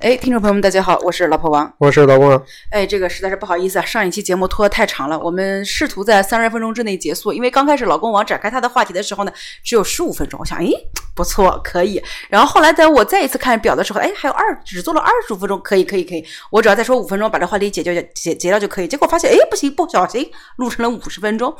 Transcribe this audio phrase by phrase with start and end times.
[0.00, 2.42] 哎，听众朋友们，大家好，我是老婆王，我是老公。
[2.70, 9.32] 哎，这个实在是不好意思啊，上一期节目拖得太长了，我们试图在三十分钟之内结束，因为刚开始老公王展开他的话题的时候呢，
[9.62, 10.70] 只有十五分钟，我想，哎，
[11.14, 12.02] 不错，可以。
[12.30, 18.88] 然后后来在我再一次看表的时候，哎，还有二，只做了二十五分钟，可以，可以，可以，我只要再说五分钟，把这话题解决解解掉就可以。
[18.88, 20.26] 结果发现，哎，不行，不小心
[20.56, 21.54] 录成了五十分钟，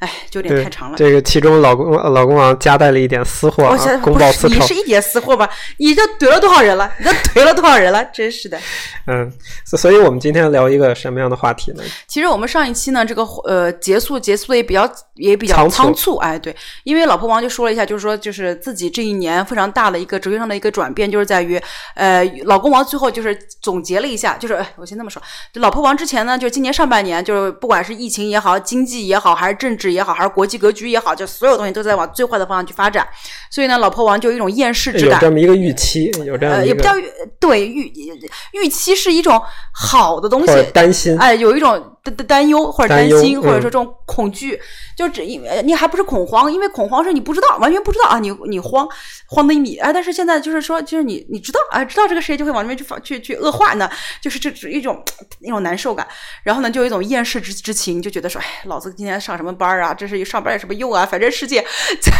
[0.00, 0.98] 哎，就有点太长了。
[0.98, 4.54] 这个其中老公老公王夹带了一点私货，公报私仇。
[4.54, 5.48] 你是一点私货吧？
[5.78, 6.92] 你这怼了多少人了？
[6.98, 7.10] 你这
[7.40, 8.04] 怼了多少人了？
[8.12, 8.58] 真是的。
[9.06, 9.32] 嗯，
[9.64, 11.82] 所以，我们今天聊一个什么样的话题呢？
[12.06, 16.54] 其实我们上一期呢，这个呃，结束结束的也比较也比较仓促，哎，对，
[16.84, 21.60] 因为老婆王就说了一下，就是说，就是自己这一年非常大的一个哲学上的一个转变，就是在于，
[21.94, 33.06] 呃，老公王最后就是总结了一下，就是，哎，我先这么说，就老婆王之前呢，就今年上半年，就是不管是疫情也好，经济也好，还是政治也好，还是国际格局也好，就所有东西都在往最坏的方向去发展，
[33.50, 36.90] 所以呢，老婆王就有一种厌世之感，有这么一个预期，有这样也不叫
[37.38, 38.96] 对预预期。
[38.96, 39.40] 是一种
[39.72, 44.60] 好的东西，担心哎，有一种担担忧或者担心，或者说这种恐惧，
[44.96, 48.88] 就只因为你还不是恐慌，因为恐慌是你不知道，完全不知道啊，你你慌
[49.26, 53.90] 慌的一米哎，但是现在就是说，就是你你知道啊，知道这个世界就会往那边去去去恶化呢，
[54.20, 55.02] 就是这一种
[55.40, 56.06] 那种难受感，
[56.42, 59.92] 然后呢，就有一种厌世之之情，就觉得说，哎，老子今天上什么班啊？
[59.92, 61.04] 这是上班有什么用啊？
[61.04, 61.64] 反正世界
[62.00, 62.12] 再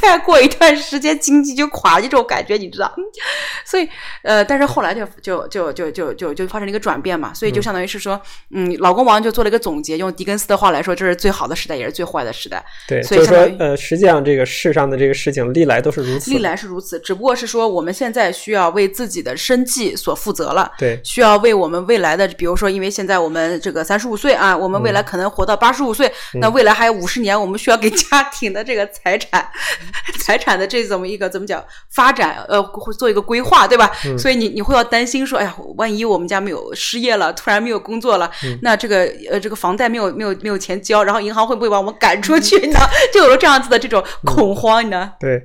[0.00, 2.92] 再过一段时间经济就垮，这种感觉你知道？
[3.64, 3.88] 所以
[4.22, 6.08] 呃，但是后来就就就就就。
[6.18, 12.64] 就就发生了一个转变嘛，所以就相当于是说，嗯，老公王就做了一个总结，用狄更斯的话来说，这是最好的时代，也是最坏的时代。
[12.86, 29.48] 对，所以说，呃，实际上这个世上的这个事情历来都是如此，历来是如此，只不过是说我们现在需要为自己的生计所负责了，对，需要为我们未来的，比如说，因为现在我们这个三十五岁啊，我们未来可能活到八十五岁，那未来还有五十年，我们需要给家庭的这个财产、
[30.20, 32.62] 财产的这怎么一个怎么讲发展，呃，
[32.96, 33.90] 做一个规划，对吧？
[34.18, 36.58] 所以你你会要担心说，哎呀，万一我们家没有。
[36.74, 38.30] 失业了，突然没有工作了，
[38.62, 42.78] 那这个呃，这个房贷没有没有没有钱交，然后银行会不会把我们赶出去呢？
[43.12, 45.12] 就有了这样子的这种恐慌呢？
[45.18, 45.42] 对，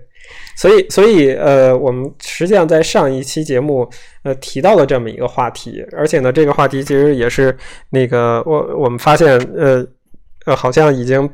[0.56, 3.89] 所以所以呃，我们实际上在上一期节目
[4.23, 7.56] 呃提到了这么一个话题，而且呢，这个话题其实也是
[7.89, 9.85] 那个我我们发现呃
[10.45, 11.29] 呃，好像已经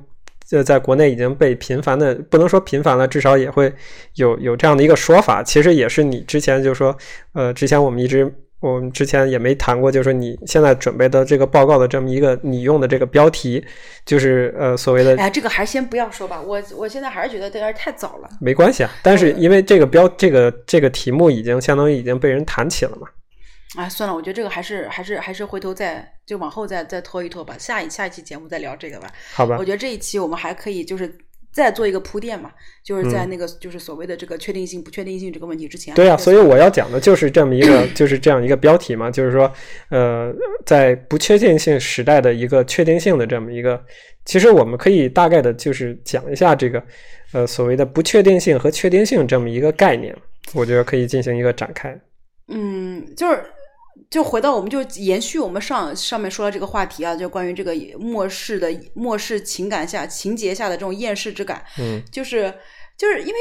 [0.51, 3.73] 呃在国内已经被频繁的不能说频繁了，至少也会
[4.15, 5.43] 有有这样的一个说法。
[5.43, 6.95] 其实也是你之前就说
[7.33, 8.33] 呃，之前我们一直。
[8.59, 13.65] 我们之前也没谈过，就是说你现在准备的这个报告的这么一个你用的这个标题，
[14.05, 15.15] 就是呃所谓的。
[15.17, 18.29] 哎，这个还是先不要说吧，我我现在还是觉得有点太早了。
[18.41, 23.07] 没关系啊，但是因为这个标这个这个题目已经相当于已经被人谈起了嘛。
[23.77, 29.07] 哎，算了，我觉得这个还是还是还是回头再就往后再再拖一拖吧，下一下一期节目再聊这个吧。
[29.33, 29.55] 好吧。
[29.57, 31.09] 我觉得这一期我们还可以就是。
[31.51, 32.51] 再做一个铺垫嘛，
[32.83, 35.93] 就是在那个就是所谓的这个确定性不确定性这个问题之前。
[35.95, 39.51] 对啊，所以我要讲的就是这么一个 就是这样一个标题嘛，就是说，
[39.89, 40.33] 呃，
[40.65, 43.83] 在不确定性时代的一个确定性的这么一个，
[44.25, 46.83] 其实我们可以大概的就是讲一下这个，
[47.33, 50.15] 呃，所谓的不确定性和确定性这么一个概念，
[50.53, 51.99] 我觉得可以进行一个展开。
[52.47, 53.43] 嗯，就是。
[54.09, 61.63] 就回到，我们就延续我们上上面说的这个话题啊，就关于这个末世的末世情感下情节下的这种厌世之感。
[61.77, 62.53] 嗯，就是
[62.97, 63.33] 就是因为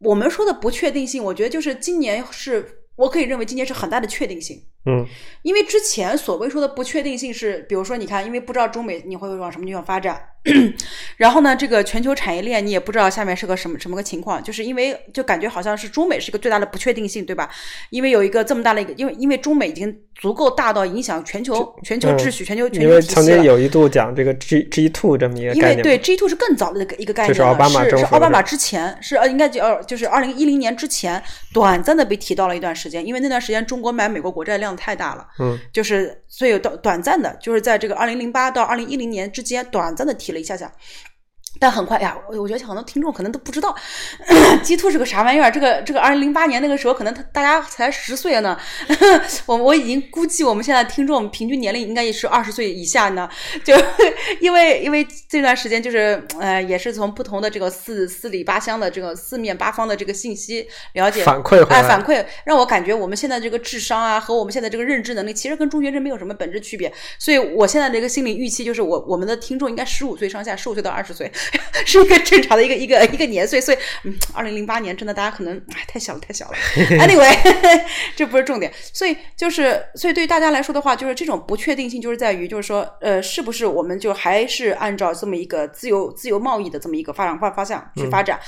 [0.00, 4.62] 我们说的不确定性，我觉得就是今年是我可以认为今年是很大的确定性。
[4.86, 5.06] 嗯，
[5.42, 10.18] 因为之前所谓说的不确定性是，比如说你看，因为不知道中美你会往什么地方发展，
[11.18, 17.50] 然后呢，这个全球产业链你也不知道下面是个什么什么个情况，就是因为就感觉好像是中美是一个最大的不确定性，对吧？
[17.90, 31.22] 因为有一个这么大的一个，因为因为中美已经足够大到影响全球全球秩序、全球全球体系曾经有一度讲这个 G G two 这么一个概念，因为对 G two 是更早的一个一个概念，是奥巴马是奥巴马之前是呃应该就呃就是二零一零年之前
[31.52, 35.58] 短暂的被提到了一段时间，因为那段时间中国买美国国债量太大了，嗯。
[35.72, 40.72] 就是，所以短短暂的，就是在这个二零零八到二零一零年之间，短暂的提了一下下。
[41.60, 43.74] 但很快呀，我觉得很多听众可能都不知道，
[44.62, 45.50] G two 是个啥玩意儿。
[45.50, 48.56] 这个这个二零零八年那个时候，可能他大家才十岁呢。
[49.46, 53.28] 我我已经估计我们现在听众平均年龄应该也是二十岁以下呢。
[53.64, 53.74] 就
[54.40, 66.92] 因为因为这段时间就是呃，也是从不同的这个四四里八乡的这个四面八方的这个信息了解反馈哎反馈，让我感觉我们现在这个智商啊和我们现在这个认知能力，其实跟中学生没有什么本质区别。
[67.18, 71.30] 所以我现在的一个心理预期就是，我我们的听众应该十五岁上下，十五岁到二十岁。
[71.86, 76.56] 是一个正常的一个一个一个年岁，所以，嗯，二零零八年真的大家可能哎太小了太小了。
[76.98, 77.34] Anyway，
[78.16, 88.38] 这不是重点，所以就是所以对于大家来说的话，就是这种不确定性就是在于就是说呃是不是我们就还是按照这么一个自由自由贸易的这么一个发展方方向去发展，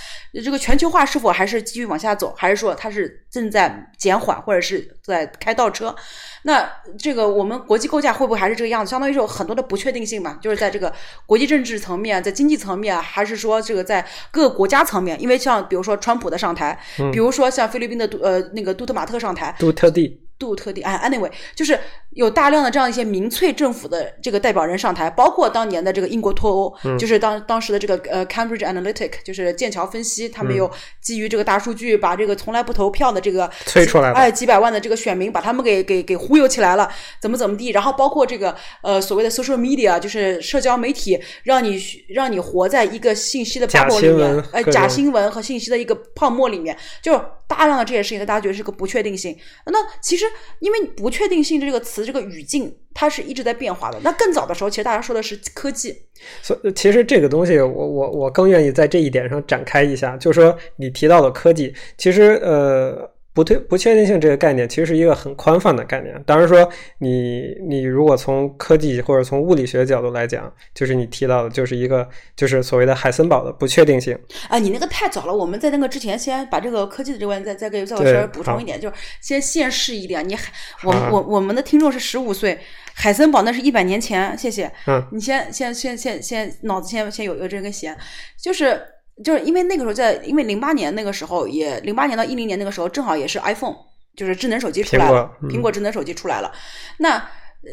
[0.44, 5.94] 这个全球化是否还是继续往下走，还是说它是正在减缓或者是在开倒车？
[6.42, 6.66] 那
[6.98, 8.90] 这个我们国际构架会不会还是这个样子？
[8.90, 10.90] 相当于是有很多的不确定性嘛，就是在这个
[11.26, 15.20] 国际政治层面，在经济层面，还是说这个在各个国家层面？
[15.20, 16.78] 因为像比如说川普的上台，
[17.12, 20.20] 比如说像菲律宾的杜呃那个杜特马特上台，杜特地。
[20.38, 21.78] 杜特地，哎，anyway，就是
[22.12, 30.68] 有大量的这样一些民粹政府的这个代表人上台，包括当年的这个英国脱欧，就是当当时的这个呃 Cambridge Analytic，就是剑桥分析，他们有
[31.00, 36.90] 基于这个大数据，把这个从来不投票的这个催出来，哎，几百万的这个选民，把他们给给给忽悠起来了，
[37.20, 47.12] 怎么怎么地，然后包括这个呃所谓的 social media，就是社交媒体，让你让你活在一个信息的泡沫里面，哎，假新闻和信息的一个泡沫里面，就
[47.46, 49.36] 大量的这些事情，大家觉得是个不确定性。
[49.66, 50.24] 那其实。
[50.60, 53.98] 因为不确定性这个词，这个语境它是一直在变化的。
[54.02, 55.96] 那更早的时候，其实大家说的是科技。
[56.42, 63.10] 所以其实这个东西，我我我更愿意在这一点上展开一下，就是说你提到的科技，其实呃。
[63.32, 66.20] 不对，不确定性这个概念其实是一个很宽泛的概念。
[66.26, 66.68] 当然说，
[66.98, 74.18] 你你如果从科技或者从物理学角度来讲，就是你提到的，就是一个就是所谓的海森堡的不确定性。
[74.48, 75.32] 啊，你那个太早了。
[75.34, 80.28] 我们在那个之前，先把这个科技的这个问题再再给再稍微补充一点，就是先现实一点。
[80.28, 82.58] 你海，我我我们的听众是十五岁，
[82.94, 84.36] 海森堡那是一百年前。
[84.36, 84.70] 谢谢。
[84.86, 85.06] 嗯。
[85.12, 87.96] 你先先先先先脑子先先有一个这根弦，
[88.36, 88.82] 就是。
[89.22, 93.76] 就是因为那个时候在，因为零八年那个时候也零八年到一零年那个时候正好也是 iPhone，
[94.16, 96.52] 就是智能手机出来了，苹果智能手机出来了，
[96.98, 97.22] 那。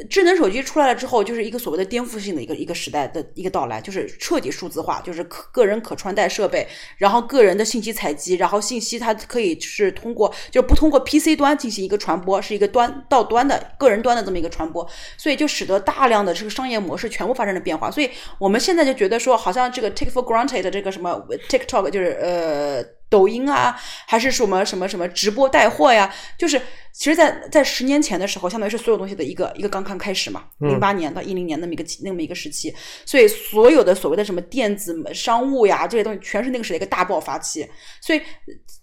[0.10, 6.68] 智能手机出来了之后，就是一个所谓的颠覆性的一个一个时代的一个到来，就是彻底数字化，就是可个人可穿戴设备，
[6.98, 14.86] 然后个人的信息采集，然后信息它可以是通过，就不通过 PC 端进行一个传播，是一个端到端的个人端的这么一个传播，
[15.18, 17.90] 所以就使得大量的这个商业模式全部发生了变化。
[17.90, 26.62] 所以我们现在就觉得说，好像这个 take for granted 的这个什么 TikTok 就是呃抖音啊，还是什么什么什么直播带货呀，就是。
[27.00, 32.74] 其实，在在十年前的时候，相当于是所有东西的一个一个刚刚开始嘛，零八年到一零年那么一个那么一个时期，
[33.06, 37.64] 所以所有的所谓的什么电子商务呀这些东西，全是那个时代一个大爆发期。
[38.02, 38.22] 所以，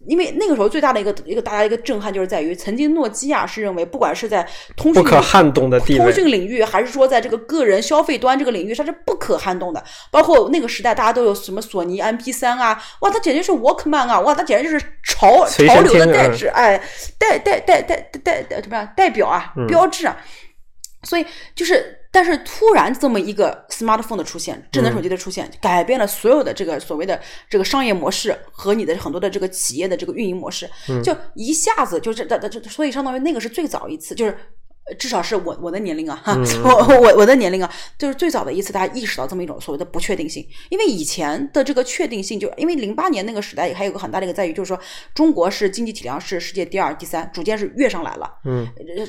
[0.06, 4.46] 因为那个时候最大的一个一个大家一个震撼，就是在于曾经诺基亚是认为，不管是在
[4.76, 9.82] 通讯不可撼动的通讯领域，还是说在这个个人消费端这个领域，它是不可撼动的。
[10.10, 16.80] 包括那个时代，大家都有什么索尼 MP 三啊，哇，它简直是 Walkman 啊，哇，它简直就是潮潮流的代指，哎，
[17.18, 18.10] 代代代代。
[18.24, 20.16] 代代什么代表啊，标志啊，
[21.02, 27.20] 所以就是，但是突然这么一个 smartphone 的出现，智能手机的出现，改变了所有的这个所谓的
[27.50, 30.70] 这个商业模式和你的很多的这个企业的这个运营模式，
[31.02, 34.38] 就一下子就是这这，所以相当于那个是最早一次，就是。
[34.98, 40.46] 至少是我我的年龄啊，哈， 我我我的年龄啊，就是最早的一次，大家意识到这么一种所谓的不确定性。
[40.68, 44.78] 因为以前的这个确定性，就因为零八年那个时代，还有个很大的一个在于，就是说
[45.14, 48.66] 中国是经济体量是世界第二、第三，逐渐是跃上来了，嗯，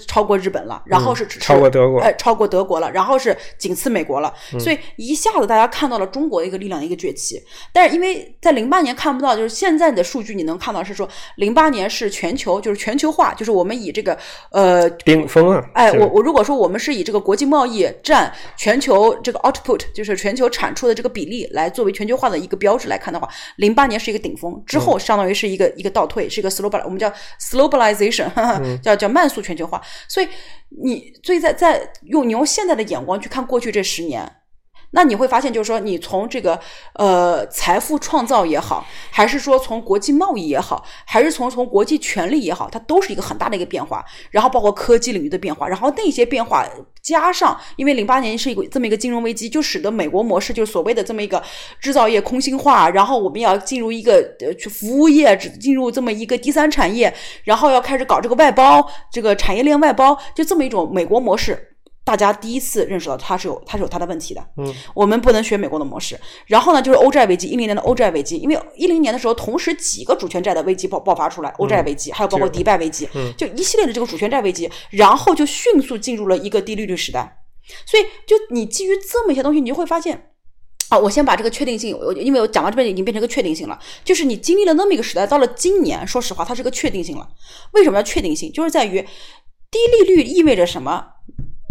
[0.08, 7.42] 超过日本了，然后是超过德国，哎，超过德国了，然后是仅次美国了，所以一下子大家看到了中国一个力量的一个崛起。
[7.74, 14.18] 但是因为在零八年看不到，就是现在的数据你能看到是说零八年是全球就是全球化，就是我们以这个
[14.52, 15.64] 呃顶峰啊。
[15.74, 23.28] 哎，我我如果说我们是以这个国际贸易占全球这个 output，就是全球产出的这个比例来作为全球化的一个标志来看的话，
[23.58, 29.82] 零八年是一个顶峰，之后相当于是一个一个倒退，是一个 slow，我们叫 slowalization，叫叫慢速全球化。
[30.08, 30.28] 所以
[30.84, 34.32] 你所以在在用你用现在的眼光去看过去这十年。
[34.96, 36.58] 那你会发现，就是说，你从这个
[36.94, 44.04] 呃财富创造也好，还是说从国际贸易也好，还是从从国际权力也好，它都是一个很大的一个变化。
[44.32, 46.66] 然后包括科技领域的变化，然后那些变化
[47.02, 51.44] 加上，因为零八年是一个这么一个金融危机，就使得美国模式就是所谓的这么一个
[51.82, 61.75] 制造业空心化，然后我们要进入一个呃去服务业，进入这么一个第三产业，然后要开始搞这个外包，这个产业链外包，就这么一种美国模式。
[62.06, 66.18] 大家第一次认识到它是有它是有它的问题的，嗯，我们不能学美国的模式。
[66.46, 77.42] 然后呢，就是欧债危机，一零年的欧债危机，因为一零年的时候，同时几个主权债的危机爆爆发出来，欧债危机，还有包括迪拜危机，就一系列的这个主权债危机，然后就迅速进入了一个低利率时代。
[77.88, 80.30] 所以，就你基于这么一些东西，你就会发现，
[80.90, 87.28] 啊，我先把这个确定性，我因为我讲到这边已经变成一个确定性了，就是你经历了那么一个时代，到了今年，说实话，它是个确定性了。
[87.72, 88.52] 为什么要确定性？
[88.54, 89.02] 就是在于
[89.72, 91.15] 低利率意味着什么？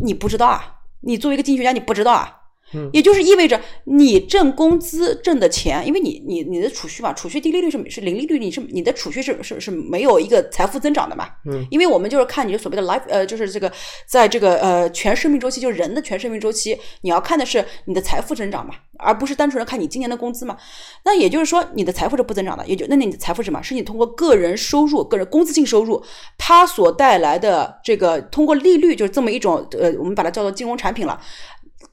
[0.04, 0.82] 你不知道啊？
[1.00, 2.43] 你作为一个经济学家，你不知道啊？
[2.74, 13.70] 嗯，也就是意味着你挣工资挣的钱，因为你你你的储蓄嘛，储蓄低利率是是零利率，你是你的储蓄是是是没有一个财富增长的嘛，嗯，因为我们就是看你的所谓的 life 呃，就是这个
[14.06, 20.56] 在这个呃全生命周期，就是人的全生命周期，你要看的是你的财富增长嘛，而不是单纯的看你今年的工资嘛。
[21.04, 23.62] 那也就是说，你的财富是不增长的，也就那你的财富是什么？
[23.62, 26.02] 是你通过个人收入、个人工资性收入，
[26.38, 31.20] 它所带来的这个通过利率，就是这么一种呃，我们把它叫做金融产品了。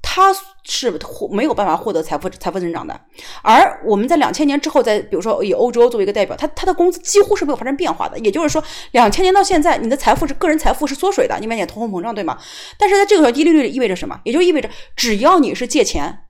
[0.02, 0.92] 他是
[1.30, 3.00] 没有办法获得财富财富增长的，
[3.44, 8.18] 而我们在两千年之后，在比如说以欧洲作为一个代表，他他的工资几乎是没有发生变化的。
[8.20, 12.38] 也就是说，两千年到现在，你的财富是个人财富是缩水的，因为你通货膨胀，对吗？
[12.78, 14.20] 但是在这个时候，低利率意味着什么？
[14.24, 16.24] 也就意味着只要你是借钱，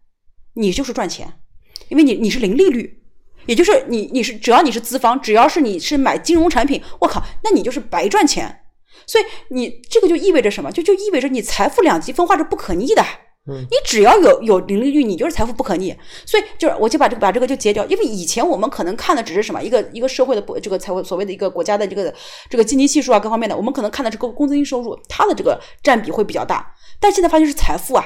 [0.55, 1.33] 你就是赚钱，
[1.89, 3.01] 因为你你是零利率，
[3.45, 8.59] 也就是你你是只要你是资方，只要是你是买金融产品，我靠，那你就是白赚钱。
[9.07, 10.71] 所以你这个就意味着什么？
[10.71, 13.03] 就就意味着你财富两极分化是不可逆的。
[13.47, 15.95] 你只要有有零利率，你就是财富不可逆。
[16.25, 22.13] 所以就是我就把这个把这个就截掉，因为以前我们可能看的只是什么一个一个社会的不这个财务所谓的一个国家的这个
[22.49, 26.75] 这个经济系数啊各方面的，我们可能看的是工工资性收入，它的这个占比会比较大。
[26.99, 28.05] 但现在发现是财富啊，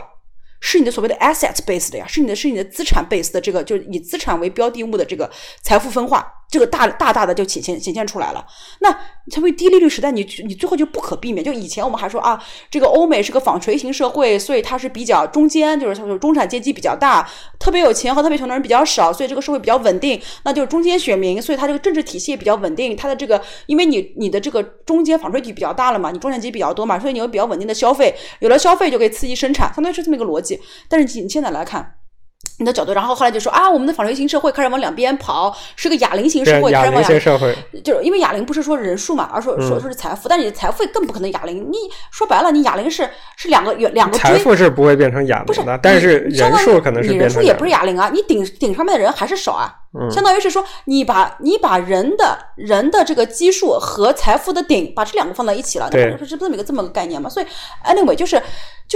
[0.61, 5.29] 是你的所谓的 asset base 的呀，是你的是你的资产 base 的这个就是以资产为标的物的这个
[5.61, 6.31] 财富分化。
[6.49, 8.45] 这个大大大的就显现显现出来了。
[8.79, 8.95] 那
[9.31, 11.43] 成为低利率时代，你你最后就不可避免。
[11.43, 17.27] 就以前我们还说啊，这个欧美是个纺锤型社会，所以它是比较中间，就是它说中产阶级比较大，
[17.59, 20.21] 特别有钱和特别穷的人比较少，所以这个社会比较稳定。
[20.43, 22.95] 那就是中间选民，所以它这个政治体系也比较稳定。
[22.95, 30.59] 它的这个，因为你你的这个中间纺锤体比较大了嘛，你中产阶级比较多嘛，所以你有比较稳定的消费，有了消费就可以刺激生产，相当于是这么一个逻辑。
[30.87, 31.95] 但是你现在来看。
[32.57, 41.67] 你的角度，然后后来就说啊，我们的纺锤型社会开始往两边跑，是个哑铃型社会，开始往哑社会，就是因为哑铃不是说人数嘛，而说说说是财富，但是你财富更不可能哑铃。
[41.71, 41.77] 你
[42.11, 49.73] 说白了，你哑铃是是两个有两个财富是不会变成哑铃的，但是人数可能是你人数也不是哑铃啊，你顶顶上面的人还是少啊，
[50.09, 57.29] 相当于是说你把你把人的人的这个基数和财富的顶把这两个放在一起了，对，是这么一个这么个概念嘛。
[57.29, 57.45] 所以
[57.85, 58.41] anyway 就是。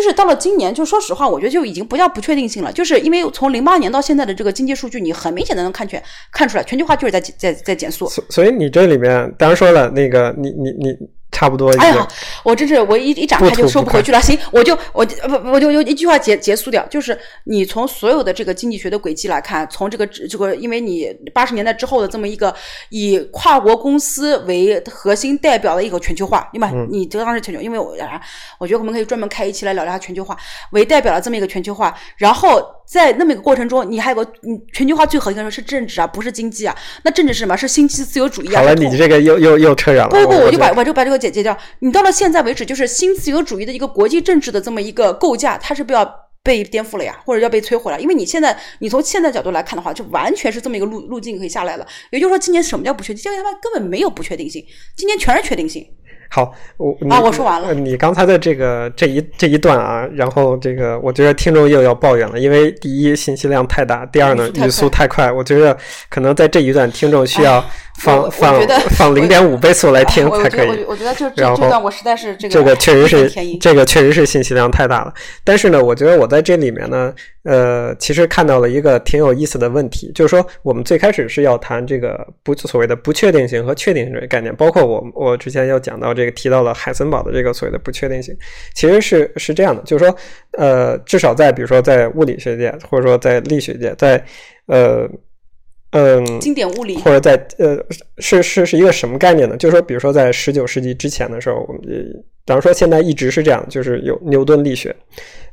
[0.01, 2.71] 就是到了今年，就说实话，我觉得就已经不叫不确定性了。
[2.71, 6.01] 就是因为从零八年到现在的这个经济数据，你很明显的能看全
[6.31, 8.07] 看出来，全球化就是在在在减速。
[8.07, 10.97] 所所以你这里面当然说了，那个你你你。
[11.31, 11.71] 差不多。
[11.77, 12.07] 哎呀，
[12.43, 14.21] 我真是我一一展开就收不回去了。
[14.21, 22.53] 行，我就我不我就用一句话结结束掉，就是你从所有的这个经济学的轨迹来看，从这个这个，因为你八十年代之后的这么一个
[22.89, 26.71] 以跨国公司为核心代表的一个全球化，对吧？
[26.89, 28.19] 你这当时全球，因为我啊，
[28.57, 30.35] 我觉得我们可以专门开一期来聊聊全球化
[30.71, 36.75] 为代表的这么一个全球化，然后在那么一个过程中，你还有个嗯，全球化最核心的是政治啊，不是经济啊。
[37.03, 37.55] 那政治是什么？
[37.55, 38.61] 是新自由主义啊。
[38.61, 40.09] 好了，你这个又又又扯远了。
[40.09, 41.19] 不不，我就把我就把这个。
[41.19, 46.09] 解解掉，你到了现在为止，就是新自由主义的一个国际政治的这么一个构架，它是不要
[46.41, 47.99] 被颠覆了呀，或者要被摧毁了？
[47.99, 51.85] 因为你现在，你从现在角度来看的话，就完全是这么一个路路径可以下来了。
[52.11, 53.21] 也就是说，今年什么叫不确定？
[53.21, 54.65] 今年他妈根本没有不确定性，
[54.95, 55.85] 今年全是确定性。
[56.31, 57.73] 好，我啊，我说完了。
[57.73, 65.75] 你刚才的这个这一这一段啊，然后这个我觉得听众又要抱怨了，因为第一信息量太大，第二呢语速太快，我觉得
[66.07, 67.65] 可能在这一段听众需要
[67.97, 70.85] 放放放零点五倍速来听才可以。
[70.87, 75.13] 我觉得这这段我实在是这个这个确实是这个确实是信息量太大了。
[75.43, 77.11] 但是呢，我觉得我在这里面呢，
[77.43, 86.09] 呃，其实看到了一个挺有意思的问题，就是说我们最开始是要谈这个不所谓的不确定性和确定性这个概念，包括我我之前要讲到。
[86.19, 88.35] 这个提到了海森堡的这个所谓的不确定性，
[88.73, 90.13] 其实是是这样的，就是说，
[90.57, 94.21] 呃，至少在比如说在物理学界，或者说在力学界，在
[94.65, 95.07] 呃
[95.91, 97.77] 嗯经典物理，或者在呃
[98.17, 99.55] 是是是一个什么概念呢？
[99.55, 101.81] 就是说，比如说在十九世纪之前的时候，我们
[102.43, 104.93] 当然说现在一直是这样，就是有牛顿力学，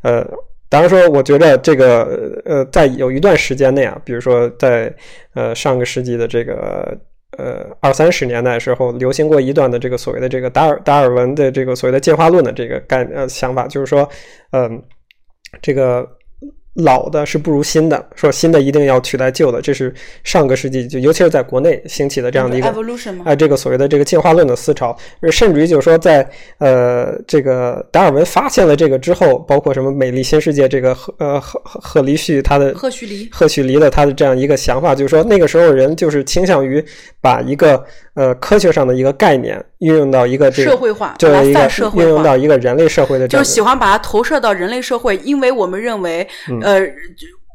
[0.02, 0.26] 呃，
[0.68, 4.94] 当然说我觉得这个呃在有一段时间内啊，比如说在
[5.34, 6.98] 呃上个世纪的这个。
[7.38, 14.08] 呃，二三十年代时候流行过一段的这个所谓的这个达尔达尔文的这个所谓的进化论的这个概呃想法，就是说，
[14.52, 14.82] 嗯，
[15.60, 16.15] 这个。
[16.76, 22.74] 老的是不如新的，说新的一定要取代旧的，这是上个世纪就尤其是在国内兴起的这样的一个
[23.24, 24.96] 哎，这个所谓的这个进化论的思潮，
[25.30, 26.28] 甚至于就是说在
[26.58, 36.84] 呃这个达尔文发现了这个之后，包括什么美丽新世界这个赫呃赫赫胥胥他的赫胥黎赫胥黎的他的这样一个想法，就是说那个时候人就是倾向于
[37.20, 37.82] 把一个
[38.14, 46.26] 呃科学上的一个概念运用到一个社会化，就是一个运用到一个人类社会的，就是喜欢把它投射到人类社会，因为我们认为。
[46.62, 46.80] 呃，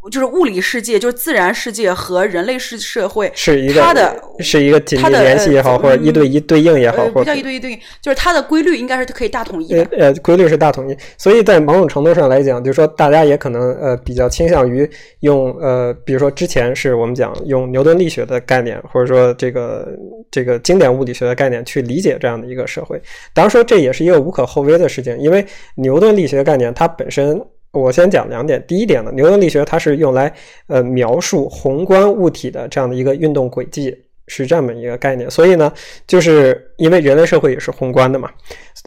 [0.10, 14.90] 就是物理世界，就是自然世界和人类世社会是一个它的是一个紧密联系也好，呃或者一对一对应也好，呃，或者不叫一对一对应，就是它的规律应该是可以大统一呃，规律是大统一，所以在某种程度上来讲，就是说大家也可能呃比较倾向于
[15.20, 19.88] 用呃，比如说之前是我们讲用牛顿力学的概念，或者说这个
[20.32, 23.00] 这个经典物理学的概念去理解这样的一个社会。
[23.34, 27.40] 当然说这也是一个无可厚非的事情，因为牛顿力学概念它本身。
[27.72, 28.64] 我先讲两点。
[28.68, 30.34] 第一点呢，牛顿力学它是用来
[30.68, 33.96] 呃描述宏观物体的这样的一个运动轨迹，
[34.28, 35.30] 是这么一个概念。
[35.30, 35.72] 所以呢，
[36.06, 38.30] 就是因为人类社会也是宏观的嘛，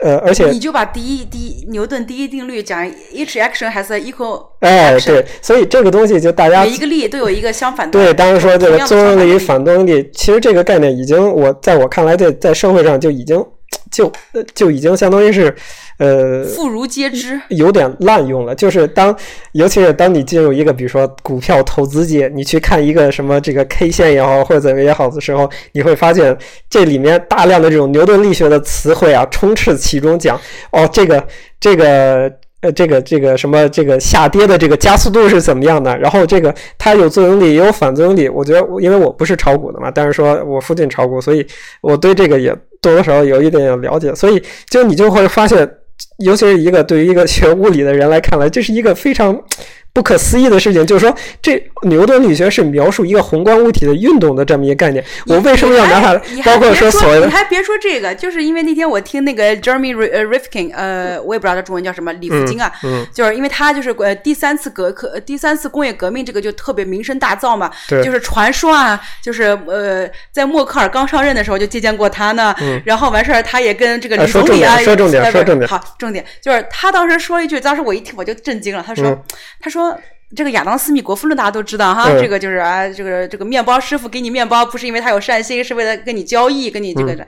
[0.03, 7.93] 呃，而且你就把第一第一牛顿第一定律讲，each action has a equal，哎对，所以这个东西就大家每一个力都有一个相反的。
[7.93, 13.43] 对，当然说这个作用力、相反的反作用力，其实这个概念已经我在我看来，在在社会上就已经
[13.94, 15.54] 就呃就已经相当于是
[15.98, 17.40] 呃妇孺皆知。
[17.48, 19.16] 有点滥用了，就是当，
[19.52, 26.36] 尤其是当你进入一个比如说股票投资界，你去看一个什么这个 K 线也好，或者怎么也好的时候，你会发现
[26.68, 30.38] 这里面大量的这种牛顿力学的词汇啊，充斥其中，讲
[30.72, 31.24] 哦，这个
[31.60, 32.30] 这个。
[32.64, 35.94] 呃，这个这个什么，这个下跌的这个加速度是怎么样的？
[35.98, 38.26] 然后这个它有作用力，也有反作用力。
[38.26, 41.46] 我觉得，因为我不是炒股的嘛，但是说我父亲炒股，所以
[41.82, 44.14] 我对这个也多多少少有一点了解。
[44.14, 45.69] 所以，就你就会发现，
[46.19, 49.37] 尤其是一个对于一个学物理的人来看来，这是一个非常
[49.94, 50.84] 不可思议的事情。
[50.84, 55.02] 就是说，这牛顿力学是描述一个宏观物体的运动的这么一个概念。
[55.26, 79.22] 我为什么要拿它包括别说所谓的你还别说这个，就是因为那天我听那个 Jeremy Rifkin，呃，我也不知道他中文叫什么，李福金啊，嗯就是因为他就是呃第三次革革第三次工业革命这个就特别名声大噪嘛，对就是传说啊，就是呃在默克尔刚上任的时候就接见过他呢，然后完事儿他也跟这个总理啊，说重点说重点好，重点就是他当时说了一句，当时我一听我就震惊了，他说、嗯
[79.60, 79.84] 他说。
[80.37, 87.12] 这个亚当·斯密国富论大家都知道哈，嗯这个就是啊，这个这个面包师傅给你面包，不是因为他有善心，是为了跟你交易，跟你这个。
[87.12, 87.26] 嗯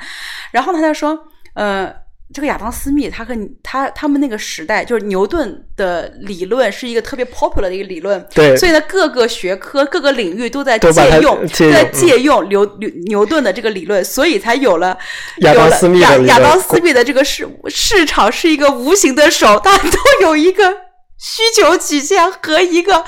[0.51, 1.17] 然后呢，他就说，
[1.55, 1.93] 呃，
[2.35, 14.97] 这个亚当·斯密他和他他们那个时代，就是牛顿的理论是一个特别 popular 的一个理论，对所以呢，各个学科、各个领域都在借用，借用在借用牛牛牛顿的这个理论，所以才有了
[15.39, 20.86] 亚当斯密亚当斯密的这个市市场是一个无形的手，它都有一个。
[21.19, 23.05] 需求曲线和一个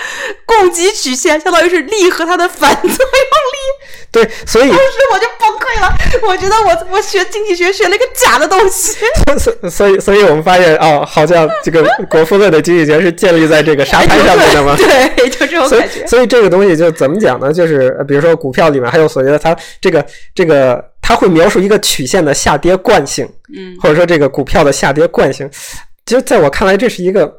[0.46, 2.98] 供给曲线，相当于是力和它的反作用力。
[4.10, 5.94] 对，所以当时我就崩溃了，
[6.26, 8.96] 我觉得我我学经济学学了一个假的东西。
[9.38, 14.74] 所 所以所以我们发现哦，好像这个国富论的经济学是建立在这个沙滩上面的吗？
[14.76, 16.06] 对，就这种感觉。
[16.06, 17.52] 所以这个东西就怎么讲呢？
[17.52, 25.48] 就是呃比如说股票里面还有所谓的它这个这个，它会描述一个曲线的下跌惯性，嗯，或者说这个股票的下跌惯性。
[26.06, 27.38] 其实在我看来，这是一个。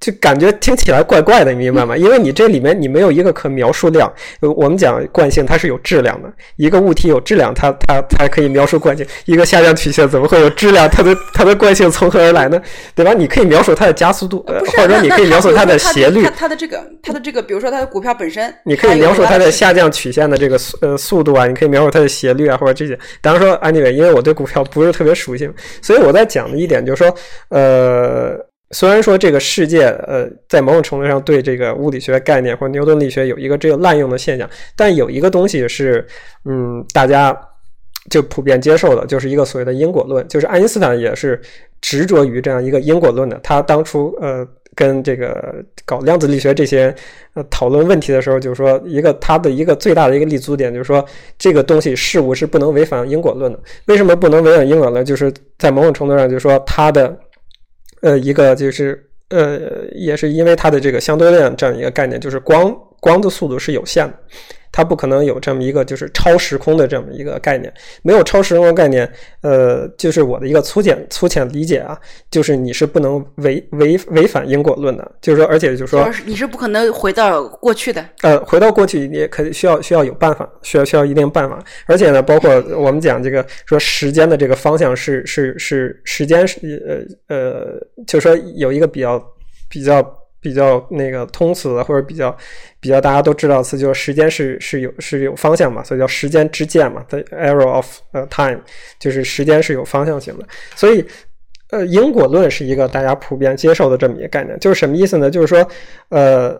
[0.00, 1.96] 就感觉听起来怪怪的，你明白吗？
[1.98, 4.12] 因为你这里面你没有一个可描述量。
[4.40, 6.30] 呃我们讲惯性，它是有质量的。
[6.56, 9.06] 一个物体有质量，它它才可以描述惯性。
[9.24, 10.88] 一个下降曲线怎么会有质量？
[10.88, 12.60] 它的它的惯性从何而来呢？
[12.94, 13.12] 对吧？
[13.12, 16.48] 你可以描述它的加速度，呃，或者说你可以描述它的斜率它。
[16.48, 22.98] 的这个，它的这个，比如说它的股票本身，你可以描述它它的下降曲线的这个速呃速度啊，你可以描述它的斜率啊，或者这些。
[23.20, 25.48] 当然说，anyway，因为我对股票不是特别熟悉，
[25.82, 27.14] 所以我在讲的一点就是说，
[27.50, 28.34] 呃，
[28.70, 36.06] 虽然说这个世界呃在某种程度上对这个物理学概念或牛顿力学有一个这个滥用的现象，但有一个东西是
[36.44, 37.34] 嗯大家
[38.10, 41.40] 就普遍接受的，就是一个所谓的因果论，就是爱因斯坦也是
[41.80, 43.38] 执着于这样一个因果论的。
[43.42, 46.94] 他当初呃跟这个搞量子力学这些
[47.34, 51.04] 呃讨论问题的时候，就是说一个他的一个最大的一个立足点，就是说
[51.38, 53.58] 这个东西事物是不能违反因果论的。
[53.86, 55.04] 为什么不能违反因果论？
[55.04, 57.18] 就是在某种程度上，就是说他的
[58.02, 59.60] 呃一个就是呃
[59.92, 64.14] 也是因为它的这个相对论这样一个概念，就是光光的速度是有限的。
[64.72, 69.10] 它不可能有这么一个就是超时空的这么一个概念，没有超时空的概念，
[69.42, 71.98] 呃，就是我的一个粗浅粗浅理解啊，
[72.30, 78.04] 就是你是不能违违违反因果论的，就是说，而且就是说，你是不可能回到过去的。
[78.22, 89.22] 呃，回到过去，你也可以需要需要有办法，需要需要一定办法，而且呢，包括 我们讲这个说时间的这个方向是是是时间是呃呃，就是说有一个比较
[89.68, 90.02] 比较
[90.40, 92.36] 比较那个通俗的或者比较
[92.80, 98.60] 比较大家都知道词，就是时间是是有是有方向嘛，所以叫时间之箭嘛，the arrow of time，
[98.98, 101.04] 就是时间是有方向性的，所以。
[101.70, 105.30] 呃，因果论是一个大家普遍接受的这么一个概念，就是什么意思呢？
[105.30, 105.68] 就是说，
[106.08, 106.58] 呃，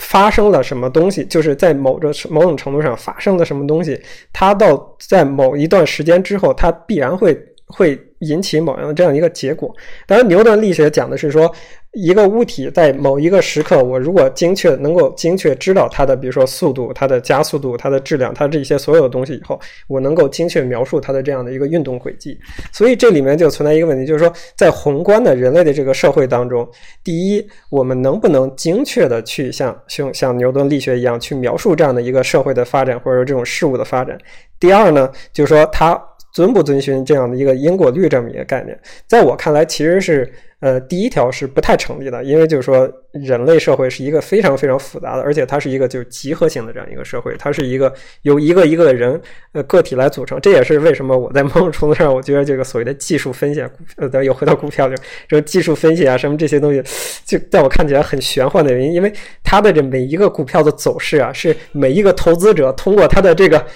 [0.00, 4.00] 发生了什么东西，就是在某个某种程度上发生了什么东西，
[4.32, 7.36] 它到在某一段时间之后，它必然会
[7.66, 9.74] 会引起某样的这样一个结果。
[10.06, 11.52] 当然，牛顿力学讲的是说，
[11.92, 22.38] 一个物体在某一个时刻，我如果精确能够精确知道它的，比如说速度、它的加速度、它的质量、它这些所有的东西以后，我能够精确描述它的这样的一个运动轨迹。
[22.72, 26.68] 所以这里面就存在一个问题，就是说，在宏观的人类的这个社会当中，
[27.02, 34.16] 第一，我们能不能精确的去像像像牛顿力学一样去描述这样的一个社会的发展，或者说这种事物的发展？
[34.60, 36.00] 第二呢，就是说它。
[36.32, 47.92] 遵不遵循这样的一个因果律这么一个概念，在我看来，其实是呃第一条是不太成立的，因为就是说人类社会是一个非常非常复杂的，而且它是一个就是集合性的这样一个社会，它是一个
[48.22, 49.20] 由一个一个的人
[49.52, 50.40] 呃个体来组成。
[50.40, 53.62] 这也是为什么我在某种程度上，我觉得这个所谓的技术分析，
[53.96, 54.94] 呃，又回到股票里
[55.26, 56.82] 这个技术分析啊什么这些东西，
[57.24, 63.66] 就在我看起来很玄幻的原因，因为它的这每一个股票的走势啊，是每一个投资者通过他的这个。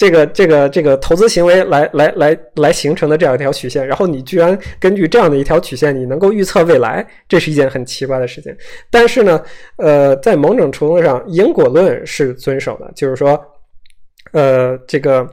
[0.00, 8.50] 这个这个这个投资行为来来来来形成的这样一条曲线，然后你居然根据这样的一条曲线，你能够预测未来，这是一件很奇怪的事情。
[8.90, 9.42] 但是呢，
[9.76, 13.38] 呃，在某种程度上，因果论是遵守的，就是说，
[14.32, 15.28] 呃，这个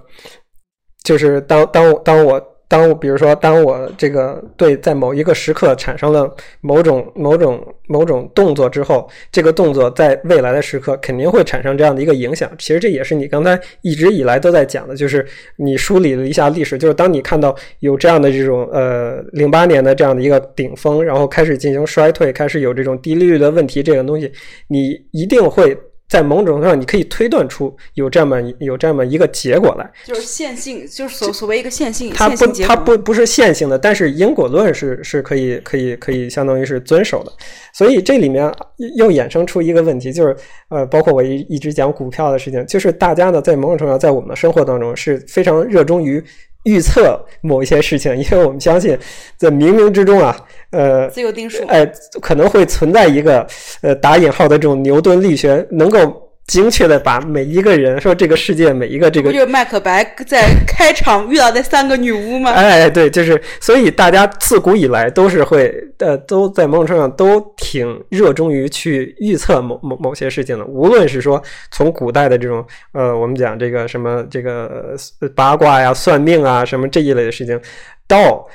[1.02, 2.57] 就是当当当我。
[2.68, 6.30] 当我比如说，当我这个对在某一个时刻产生了
[6.62, 12.52] 某种某种某种动作之后，这个动作在未来的时刻肯定会产生这样的一个影响。
[12.58, 15.26] 其实这也是你刚才一直以来都在讲的，就是
[15.56, 24.32] 你梳理了一下历史，就是当你看到有这样的这种呃零八年的这样的一个顶峰，然后开始进行衰退，开始有这种低利率的问题，这个东西
[24.68, 25.78] 你一定会。
[26.10, 32.12] 在某种程度上，你可以推断出有这么有这么一个结果来，就是线性，就是所所谓一个线性。
[32.16, 37.32] 它不，它不不是线性的，但是因果论是是可以可以可以相当于是遵守的。
[37.74, 38.50] 所以这里面
[38.96, 40.36] 又衍生出一个问题，就是
[40.70, 46.24] 呃，包括我一一直讲股票的事情，就是大家呢在某种程度上，在我们的生活当中是非常热衷于。
[46.68, 48.98] 预测某一些事情， 因为我们相信，
[49.38, 50.38] 在冥冥之中啊，
[50.72, 51.90] 呃，自由定数，哎，
[52.22, 53.48] 可能会存在一个
[53.82, 56.27] 呃打引号的这种牛顿力学，能够。
[56.48, 62.52] 精确的把每一个人说这个世界每一个这个，不就是麦克白在开场遇到那三个女巫吗？
[62.52, 74.96] 哎，对，就是所以大家自古以来都是会呃都在某种程度上都挺热衷于去预测某某某些事情的，无论是说从古代的这种呃我们讲这个什么这个
[75.36, 77.60] 八卦呀、算命啊什么这一类的事情，
[78.08, 78.48] 到。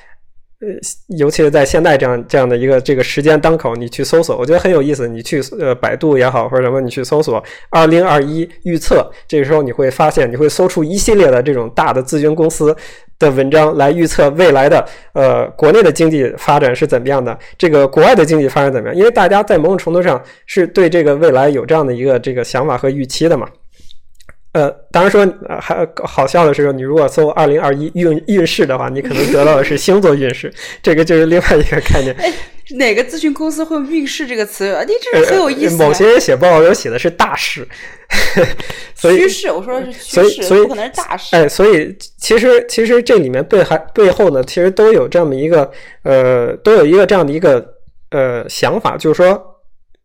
[0.62, 0.68] 呃，
[1.18, 5.08] 尤其是在现在这样这样的一个这个时间当口，你去搜索，我觉得很有意思。
[5.08, 12.72] 你去呃百度也好，或者什么，你去搜索“二零二一预测”，这个时候你会发现，你会搜出一系列的这种大的咨询公司
[13.18, 18.96] 的文章来预测未来的呃国内的经济发展是怎么样的，这个国外的经济发展怎么样？
[18.96, 23.48] 因为大家在某种程度上是对这个未来有这样的一个这个想法和预期的嘛。
[24.52, 25.26] 呃，当然说，
[25.60, 32.14] 还好笑的是，你如果搜“二零二一运运势”的话，你可能得到的是星座运势，这个就是另外一个概念。
[32.18, 32.30] 哎，
[32.76, 34.76] 哪个咨询公司会用“运势”这个词？
[34.86, 35.76] 你这是很有意思。
[35.76, 37.66] 某些人写报告有写的是大势，
[38.94, 41.34] 所以趋势，我说的是趋势，所以不可能是大势。
[41.34, 45.70] 哎，所以其实其实这里面背还背后呢，其实都有这么一个
[46.02, 47.74] 呃，都有一个这样的一个
[48.10, 49.48] 呃想法，就是说。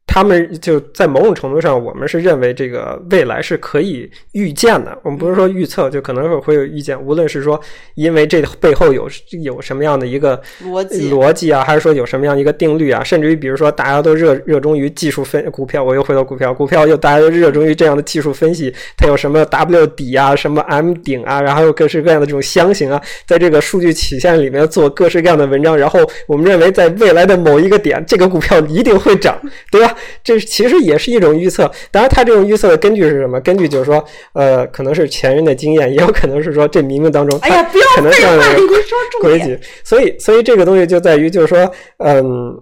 [0.08, 4.98] 他们就在某种程度上，我们是认为这个未来是可以预见的。
[5.04, 7.00] 我们不是说预测，就可能会会有预见。
[7.00, 7.60] 无论是说
[7.94, 9.08] 因为这背后有
[9.44, 29.40] 有什么样的一个逻辑逻辑啊，还是说有什么样一个定律啊，甚至于比如说大家都热热衷于技术分股票，我又回到股票，股票又大家都热衷于这样的技术分析，它有什么 W 底啊，什么 M 顶啊，然后有各式各样的这种箱型啊，在这个数据曲线里面做各式各样的文章，然后我们认为在未来的某一个点，这个股票一定会涨，
[29.70, 29.94] 对吧？
[30.24, 33.40] 这其实也是一种预测，当然，他这种预测的根据是什么？
[33.42, 39.60] 根据就是说，呃，可能是前人的经验，也有可能是说这冥冥当中，哎呀，不要废话，你说规矩。
[39.84, 42.60] 所以，所以这个东西就在于，就是说，嗯，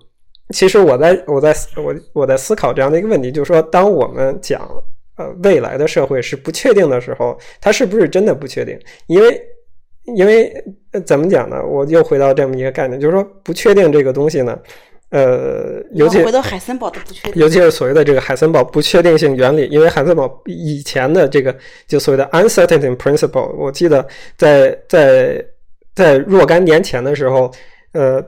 [0.53, 4.61] 其实我在我在我我在思考这样的一个问题，就是说，当我们讲
[5.17, 8.77] 呃未来的社会是不确定的时候，它是不是真的不确定？
[9.07, 9.41] 因为，
[10.15, 10.53] 因为
[11.05, 11.63] 怎么讲呢？
[11.65, 14.57] 我又回到这么一个概念，就是说，不确定这个东西呢。
[15.11, 21.55] 呃，尤其回到海森堡的不确定，尤其是所谓的这个海森堡不确定性原理，因为海森堡以前的这个
[21.87, 25.45] 就所谓的 uncertainty principle，我记得在在
[25.93, 27.49] 在若干年前的时候，
[27.93, 28.21] 呃，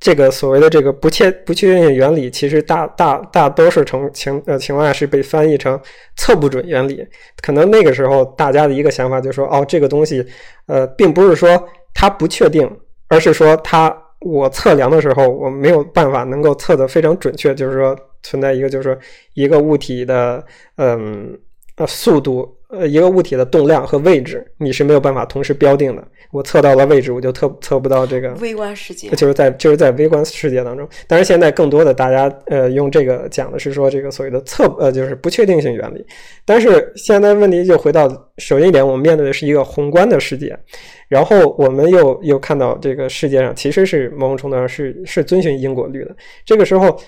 [0.00, 5.78] 这个所谓的这个不确不确定性原理，其实大大大多数情情呃情况下是被翻译成
[6.16, 7.06] 测不准原理。
[7.42, 10.26] 可能那个时候大家的一个想法就是说，哦，这个东西
[10.66, 12.68] 呃，并不是说它不确定，
[13.08, 13.94] 而是说它。
[14.24, 18.96] 我测量的时候，我没有办法能够测得非常准确，就是说存在一个，就是说
[19.34, 20.44] 一个物体的，
[20.76, 21.38] 嗯，
[21.76, 26.02] 呃，速度呃一个物体的动量和位置，你是没有办法同时标定的。
[26.30, 30.88] 我测到了位置，我就测测不到这个微观世界，就是在就是在微观世界当中。
[31.06, 36.04] 但是现在更多的大家呃用这个讲的是说这个所谓的测呃就是不确定性原理。
[36.46, 38.08] 但是现在问题就回到
[38.38, 40.58] 首先一点，我们面对的是一个宏观的世界，
[41.08, 46.16] 然后我们又又看到这个世界上其实是某种程度上是是遵循因果律的。
[46.46, 46.98] 这个时候。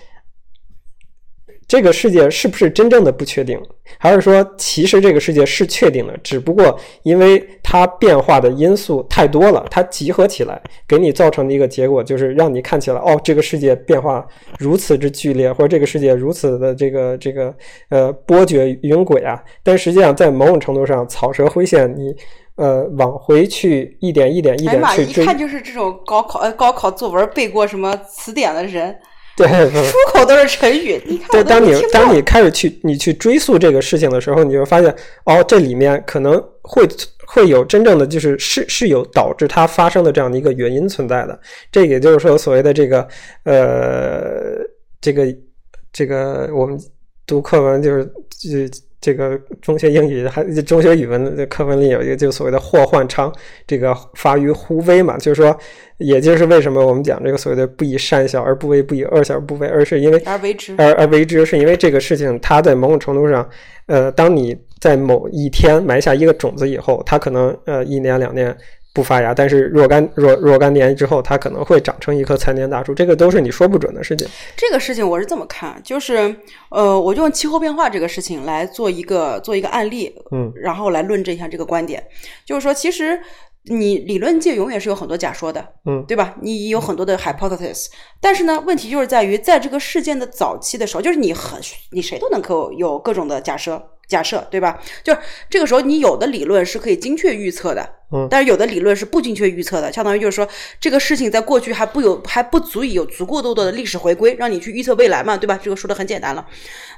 [1.66, 3.58] 这个世界是不是真正的不确定，
[3.98, 6.16] 还是说其实这个世界是确定的？
[6.22, 14.26] 只不过因为它变化的因素太多了，它集合起来给你造成的一个结果，就是让你看起来哦，这个世界变化
[14.58, 17.54] 如此之剧烈，或者这个世界如此的这个这个
[17.88, 19.42] 呃波谲云诡啊。
[19.62, 22.14] 但实际上，在某种程度上，草蛇灰线，你
[22.56, 28.94] 呃往回去一点一点一点去追，一看就是这种高考呃高考作文背过什么词典的人。
[29.46, 31.00] 对，出口都是成语。
[31.06, 34.94] 你看，对，当你当你开始去你去追溯这个事情的时候，你就发现，
[35.24, 36.88] 哦，这里面可能会
[37.26, 41.38] 会有真正的就是是是有导致它发生的这样的一个原因存在的。
[41.72, 43.06] 这也就是说，所谓的这个
[43.44, 44.56] 呃，
[45.00, 45.26] 这个
[45.92, 46.78] 这个我们
[47.26, 48.04] 读课文就是
[48.38, 48.78] 就。
[49.04, 53.30] 这个中学英语还中学语文的课文里有一个，就所谓的祸患昌，
[53.66, 55.54] 这个发于忽微嘛，就是说，
[55.98, 63.46] 也就是为什么我们讲这个所谓的不以善小而不为，不以恶小而不为，而是因为而为之，而而为之，是因为这个事情它在某种程度上，
[63.88, 68.56] 呃，当你在某一天埋下一个种子以后，它可能呃一年两年。
[68.94, 74.26] 不发芽，但是若干若若干年之后，它可能会长成一棵参天大树，这个都是你说不准的事情。
[74.56, 76.32] 这个事情我是这么看，就是
[76.70, 82.02] 呃，我就用气候变化这个事情来做一个做一个案例，嗯，然后来论证一下这个观点，
[82.46, 83.20] 就是说，其实
[83.64, 86.36] 你理论界永远是有很多假说的，嗯，对吧？
[86.40, 87.88] 你有很多的 hypothesis，
[88.20, 93.90] 但是呢，问题就是在于在这个事件的早期的时候，就是你很你谁都能够有各种的假设。
[94.08, 94.80] 假设对吧？
[95.02, 100.46] 就是这个时候，你有的理论是可以精确预测的，嗯，但是有的理论是不精确预测的，相当于就是说，
[100.78, 105.58] 这个事情在过去还不有还不足以有足够多的历史回归，让你去预测未来嘛，对吧？
[105.62, 106.46] 这个说的很简单了。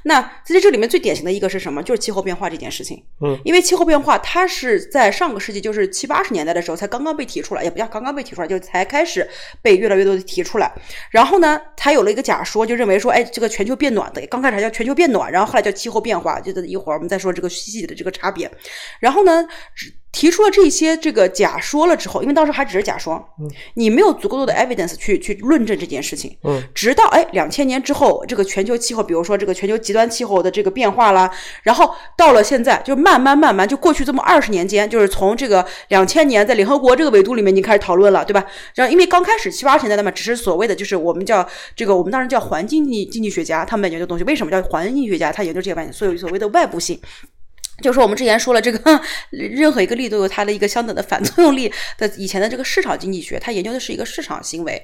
[0.03, 1.81] 那在这里面最典型的一个是什么？
[1.83, 9.27] 就是气候变化这件事情，嗯，因为气候变化它是在上个世纪，就是七八十年代的时候才刚刚被提出来，也不叫刚刚被提出来，就才开始
[9.61, 10.71] 被越来越多的提出来。
[11.11, 18.51] 然后呢，才有了一个假说，就认为说，哎，这个全球变暖的，刚开始还叫全球变暖，然后后来叫气候变化，就是一会儿我们再说这个细细的这个差别。
[18.99, 19.47] 然后呢？
[20.11, 23.23] 提出了这些这个假说了之后，因为当时还只是假说，
[23.75, 26.35] 你没有足够多的 evidence 去去论证这件事情。
[26.43, 31.29] 嗯，直到哎两千年之后，这个全球气候，比如说这个全球极端气候的这个变化啦，
[31.61, 38.43] 然后到了现在，就慢慢慢慢就过去这么二十年间，就是从这个两千年在联合国这个维度里面已经开始讨论了，对吧？
[38.73, 45.31] 然后因为刚开始七八十年代嘛，只是所谓的就是我们叫这个我们当时叫环境经济经济学家，他们研究的东西，为什么叫环境经济学家？
[45.31, 46.99] 他研究这些问题，所以所谓的外部性。
[47.83, 52.07] 就是，我们之前说了，这个 任何一个力都有它的一个相等的反 作用力的。
[52.17, 54.81] 以前的这个市场经济学，它研究的是一个市场行为，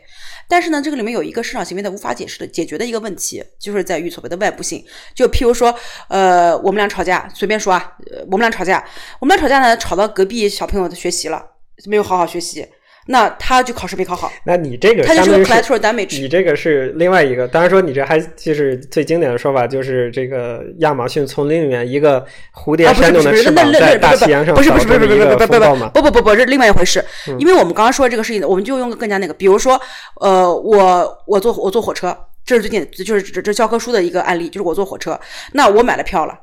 [0.47, 4.85] 但是呢，这个里面有一个市场行为的无法解释的解决的一个问题，就是在于所谓的外部性。
[5.15, 5.73] 就譬如说，
[6.07, 7.93] 呃，我们俩吵架，随便说啊，
[8.27, 8.85] 我们俩吵架，
[9.19, 11.43] 我们俩吵架呢，吵到隔壁小朋友的学习了，
[11.85, 12.67] 没有好好学习。
[13.07, 16.21] 那他就考试没考好，那你这个他就是 collateral damage。
[16.21, 27.03] 你这个是另外一个，当然说你这还就是最经典的说法，就是这个亚马逊丛林里面一个蝴蝶扇动的翅膀在大西洋上不是不是不是不是不是不不不不不不是另外一回事，
[27.39, 29.79] 因为我们刚刚说这个事情，我们就用个更加那个，比如说
[30.21, 35.19] 呃，我我坐我坐火车，这是最近就是这这教科书的一个案例，就是我坐火车，
[35.51, 36.33] 那我买了票了。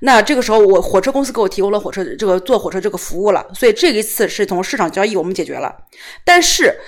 [0.00, 5.74] 那这个时候，我火车公司给我提供了火车这个坐火车这个服务了，所以这一次是从市场交易我们解决了。
[6.24, 6.78] 但是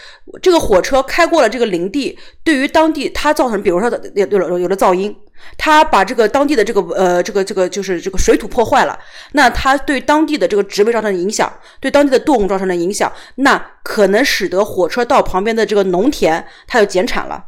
[0.43, 5.15] 这个火车开过了这个林地，对于当地它造成，比如说的有有有了噪音，
[5.57, 8.99] 它把这个当地的这个呃这个这个就是这个水土破坏了，
[9.33, 17.47] 那它对当地的这个植被造成的影响，对当地的动物造成的影响，那可能使得火车道旁边的这个农田它要减产了。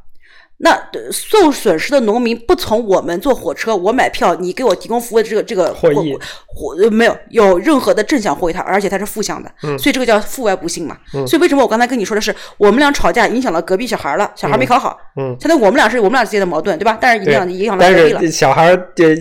[0.63, 0.79] 那
[1.11, 6.15] 受损失的农民不从我们坐火车，我买票，你给我提供服务的这个这个获益，
[6.47, 10.99] 获没有有任何的正向获益，它而且它是负向的，所以这个叫负外部性嘛。
[11.27, 16.99] 所以为什么我刚才跟你说的是，我们俩吵架影响了隔壁小孩了，小孩没考好，嗯，现在我们俩是我们俩之间的矛盾，对吧？
[17.01, 18.31] 但是影响影响了隔壁了。
[18.31, 19.17] 小孩这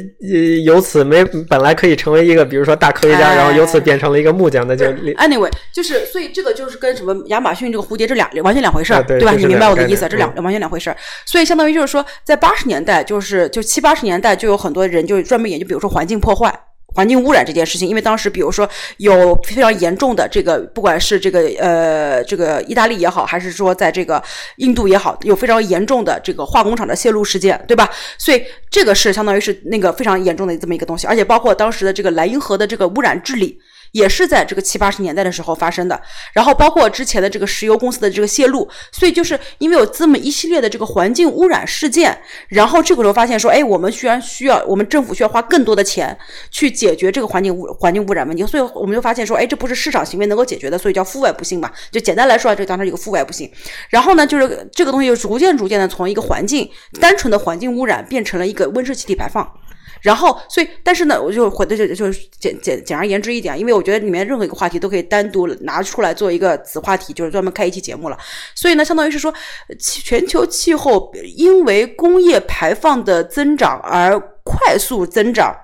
[0.65, 9.32] 由此没本来可以成为一个，比如说大科学家，然后由此变成了一个木匠，那就 anyway 就是所以这个就是跟什么亚马逊这个蝴蝶这两完全两回事儿，对吧？
[9.32, 10.06] 你明白我的意思？
[10.10, 10.97] 这两完全两回事儿。
[11.30, 16.52] 所以相当于就是说，在八十年代，就是就七八十年代，就有很多人就专门研究，比如说环境破坏，
[16.96, 24.22] 环境污染这件事情，因为当时比如说有非常严重的这个，不管是这个呃这个意大利也好，还是说在这个
[24.58, 27.88] 印度也好，有非常严重的这个化工厂的泄露事件，对吧？
[28.18, 33.60] 所以这个是相当于是那个非常严重的这么一个东西，而且包括当时的这个莱茵河的这个污染治理。
[33.91, 35.99] 也是在这个七八十年代的时候发生的，
[36.34, 42.17] 然后包括之前的这个石油公司的这个泄露，所以就是因为有这么一系列的这个环境污染事件，
[42.49, 46.17] 然后这个时候发现说，哎，我们居然需要，我们政府需要花更多的钱
[46.52, 53.49] 去解决这个环境污环境污染问题，所以我们就发现说，哎，这不是市场行为能够解决的，所以叫负外部性嘛，就简单来说，就当成一个负外部性。
[53.89, 59.49] 然后呢，就是这个东西就逐渐逐渐的从一个环境单纯的环境污染变成了一个温室气体排放。
[60.01, 68.17] 然后，所以，但是呢，我就回的就就简简简而言之一点，因为我觉得里面任何一个话题都可以单独拿出来做一个子话题，就是专门开一期节目了。
[68.55, 69.33] 所以呢，相当于是说，
[69.79, 75.55] 全球气候因为工业排放的增长而快速增长，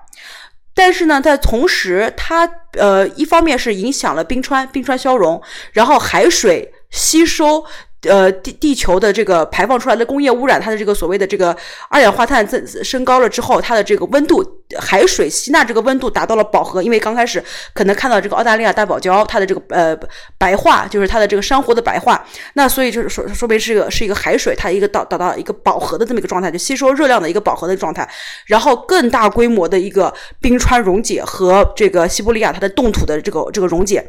[0.74, 5.40] 但是呢，在同时，它呃，一方面是影响了冰川，冰川消融，
[5.72, 7.64] 然后海水吸收。
[8.08, 11.56] 呃，地地球的这个排放出来的工业污染，它的这个所谓的这个
[11.88, 14.44] 二氧化碳增升高了之后，它的这个温度，
[14.78, 16.82] 海水吸纳这个温度达到了饱和。
[16.82, 17.42] 因为刚开始
[17.72, 19.96] 可能看到这个澳大利亚大堡礁，它的这个呃
[20.38, 28.08] 白化，就是它的这个珊瑚的白化，那所以就是说说明是一个是一个海水它一个到达到一个饱和的这么一个状态，就吸收热量的一个饱和的状态，
[28.46, 34.04] 然后更大规模的一个冰川溶解和这个西伯利亚它的冻土的这个这个溶解。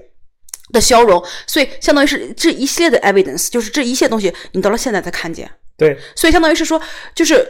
[0.73, 5.49] 的消融，所以相当于是这一系列的 evidence，就是这一切东西，你到了现在才看见。
[5.77, 6.81] 对，所以相当于是说，
[7.13, 7.45] 就是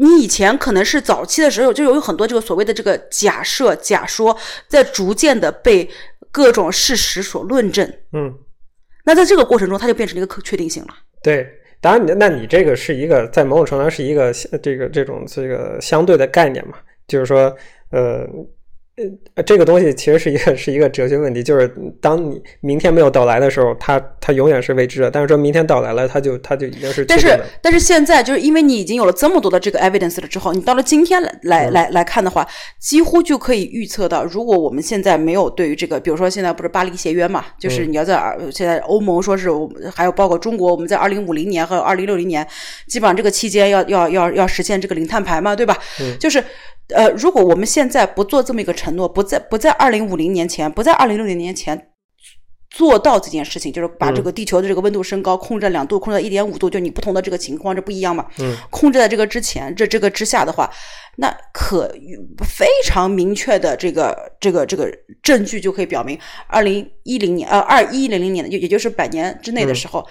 [0.00, 5.88] 你以前可能是早期的时候，就有很多这个所谓的这个假设、假说，在逐渐的被
[6.32, 7.86] 各种事实所论证。
[8.12, 8.34] 嗯，
[9.04, 10.88] 那在这个过程中，它就变成了一个可确定性了。
[11.22, 11.46] 对，
[11.80, 17.54] 当然，你那你这个是一个在某种程度上是一个这个这种这个相对的概念嘛，就是说，
[17.90, 18.26] 呃。
[19.34, 25.10] 呃，这个东西其实是一个 是一个哲学问题，就是当你明天没有到来的时候，它它永远是未知的。
[25.10, 27.04] 但是说明天到来了，它就它就已经是。
[27.04, 32.46] 但是但是现在就是因为你已经有了这么多的这个 evidence 了之后，你到了今天来来来来看的话，
[32.80, 39.48] 几乎就可以预测到，如果我们现在没有对于这个，比如说现在不是巴黎协约嘛，就是你要在现在欧盟说是，
[39.94, 42.44] 还有包括中国，我们在二零五零年和二零六零年，
[42.88, 45.78] 基本上这个期间要要要要实现这个零碳排嘛，对吧？
[46.00, 46.42] 嗯，就是。
[46.94, 51.90] 呃，如果我们现在不做这么一个承诺，不在不在二零五零年前，不在二零六零年前
[52.70, 58.26] 做到这件事情，就是把这个地球的这个温度升高控制在两度，控制在一点五度，就你不同的这个情况，这不一样嘛？
[58.38, 60.70] 嗯，控制在这个之前，这这个之下的话，
[61.16, 61.94] 那可
[62.46, 64.90] 非常明确的这个这个这个
[65.22, 70.06] 证据就可以表明，二零一零年呃二一零零年也就是百年之内的时候。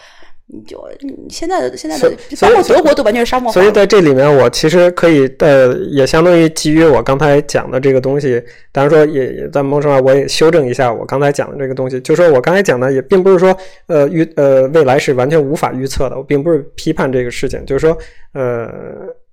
[0.49, 0.81] 你就
[1.29, 3.53] 现在的现在的，包括德国都完全是沙漠化。
[3.53, 13.55] 所以在这里面，我其实可以呃，也相当于基于我刚才讲的这个东西，当然说也也在某种程度上，我也修正一下我刚才讲的这个东西，就说我刚才讲的也并不是说
[13.87, 17.97] 呃预呃未来是完全无法预测的，我并不是批判这个事情，就是说
[18.33, 18.71] 呃。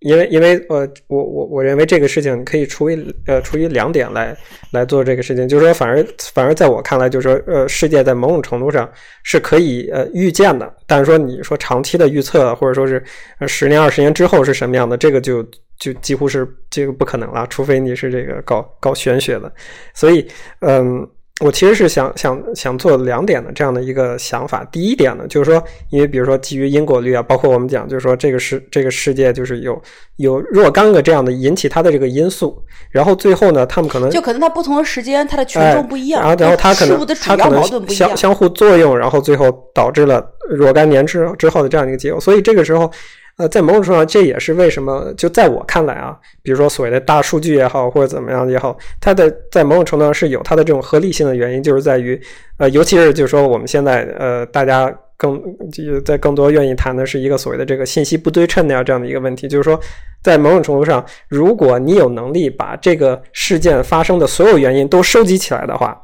[0.01, 4.37] 因为，因为，呃，我我我认为这个事情可以出于呃出于两点来
[4.71, 6.05] 来做这个事情，就是说，反而
[6.35, 8.91] 反而在我看来，就是说，呃，世界在某种程度上
[9.23, 13.03] 是可以呃预见的，但是说你说长期的预测，或者说是
[13.49, 15.43] 十年二十年之后是什么样的，这个就
[15.79, 19.53] 就几乎是这个不可能了，除非你是这个搞搞玄学的，
[19.95, 20.27] 所以，
[20.61, 21.09] 嗯。
[21.43, 24.65] 我其实是想想想做两点的这样的一个想法。
[24.71, 29.83] 第一点呢，就是说，因为比如说基于因果律啊，包括我们讲，就是说这个世这个世界就是有
[30.17, 32.57] 有若干个这样的引起它的这个因素，
[32.89, 42.21] 然后最后呢，他们可能就可能它不同的时间它的权重不一样，然后然后它可能它可能相相互作用，然后最后导致了若干年之之后的这样一个结果。
[42.21, 42.89] 所以这个时候。
[43.37, 52.21] 呃，在某种程度上，这也是为什么，就在我看来啊，比如说所谓的大数据也好，或者怎么样也好，它的在某种程度上是有它的这种合理性的原因，就是在于，
[52.59, 55.43] 呃，尤其是就是说我们现在呃，大家更
[55.73, 59.81] 就在更多愿意谈的是一个所谓的这个信息不对称的呀这样的一个问题，就是说，
[60.23, 66.01] 在某种程度上，如果你有能力把这个事件发生的所有原因都收集起来的话，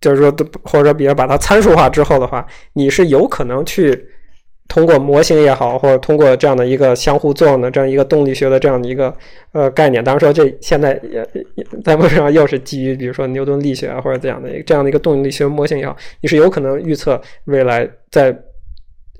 [0.00, 4.08] 就是说，或者比如把它参数化之后的话，你是有可能去。
[4.68, 9.12] 通过模型也好，或者通过这样的一个相互作用的这样一个动力学的这样的一个
[9.52, 11.26] 呃概念，当然说这现在也
[11.82, 18.36] 在模型上又是基于比如说牛顿力学啊或者怎样的这样的一个动力学模型也好，你是有可能预测未来在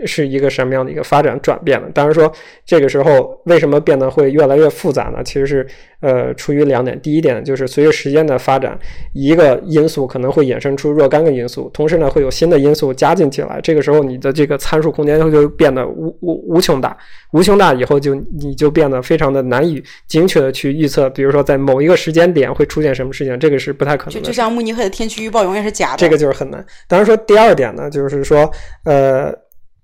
[0.06, 1.88] 是一个什么样的一个发展转变呢？
[1.92, 2.32] 当然说
[2.64, 5.22] 这个时候为什么变得会越来越复杂呢？
[5.24, 5.66] 其实是
[6.00, 8.78] 呃出于两点，第一点就是随着时间的发展，
[9.12, 16.96] 一个因素可能会衍生出若干个因素，同时呢会有新的因素加进起来，这个时候你的这个参数空间就变得无无无穷大，
[17.32, 24.20] 无穷大以后就你就变得非常的难以精确的去预测，比如说在某一个时间点会出现什么事情，这个是不太可能的。
[24.20, 26.64] 就就像慕尼黑的天气预报永远是假的，这个就是很难。
[26.86, 28.48] 当然说第二点呢，就是说
[28.84, 29.34] 呃。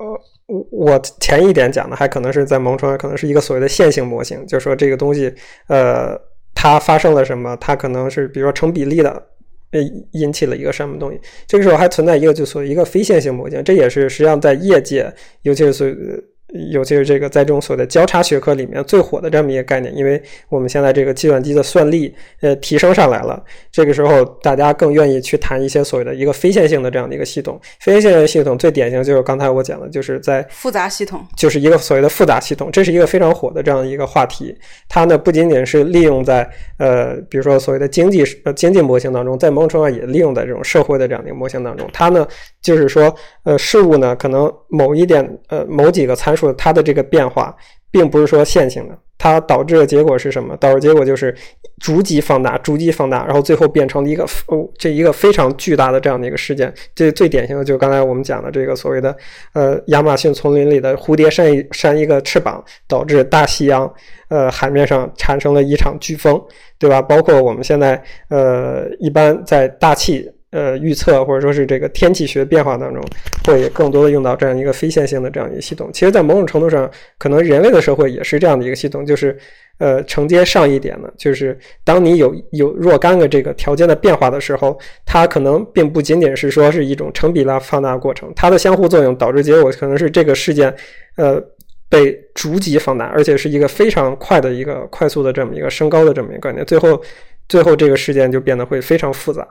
[0.04, 5.32] 呃，我我前一点讲的还可能是在蒙城，可能是一个所谓的线性模型，就是说这个东西，
[5.68, 6.14] 呃，
[6.54, 9.22] 它发生了什么，它可能是比如说成比例的，
[9.70, 11.18] 被，引起了一个什么东西。
[11.46, 15.12] 这个时候还存在一个就所谓一个非线性模型，这也是实际上在业界，
[15.42, 16.30] 尤其是。
[16.72, 23.42] 尤其是这个在这种所谓的交叉学科里面最火的这么一个概念，因为我们现在这个计算机的算力呃提升上来了，
[23.72, 27.60] 这个时候大家更愿意去谈一些所谓的一个非线性的这样的一个系统。
[27.80, 34.54] 非线性系统最典型就是刚才我讲的，就是在复杂系统，就是一个所谓的复杂系统，这是一个非常火的这样一个话题。
[34.88, 41.88] 它呢不仅仅是利用在呃比如说所谓的经济呃经济模型当中，在某种程度上也利用在这种社会的这样的一个模型当中。
[41.92, 42.24] 它呢
[42.62, 46.52] 就是说呃事物呢可能某一点呃某几个参数。
[46.54, 47.54] 它的这个变化
[47.90, 50.56] 并不是说线性的，它导致的结果是什么？
[50.56, 51.34] 导致结果就是
[51.80, 56.72] 逐级放大，逐级放大，然后最后变成了一个哦，这一个非常巨大的这样的一个事件。
[56.94, 59.16] 这最典型的就是刚才我们讲的这个所谓的
[59.52, 63.92] 呃亚马逊丛林里的蝴蝶扇一扇一个翅膀，导致大西洋
[64.28, 66.40] 呃海面上产生了一场飓风，
[66.78, 67.00] 对吧？
[67.00, 70.30] 包括我们现在呃一般在大气。
[70.54, 73.02] 呃，预测或者说是这个天气学变化当中，
[73.44, 75.90] 会更多的用到这样一个非线性的这样一个系统。
[75.92, 76.88] 其实，在某种程度上，
[77.18, 79.36] 可能人类的社会也是这样的一个系统，就是
[79.78, 90.72] 呃，承接上一点的，就是当你有有若干个这个条件的变化的时候，它可能并不仅仅是说是一种成比例放大过程，它的相互作用导致结果可能是这个事件
[91.16, 91.42] 呃
[91.88, 97.02] 被逐级放大，而且是一个非常快的一个快速的这么一个升高的这么一个概念，最后
[97.48, 99.44] 最后这个事件就变得会非常复杂。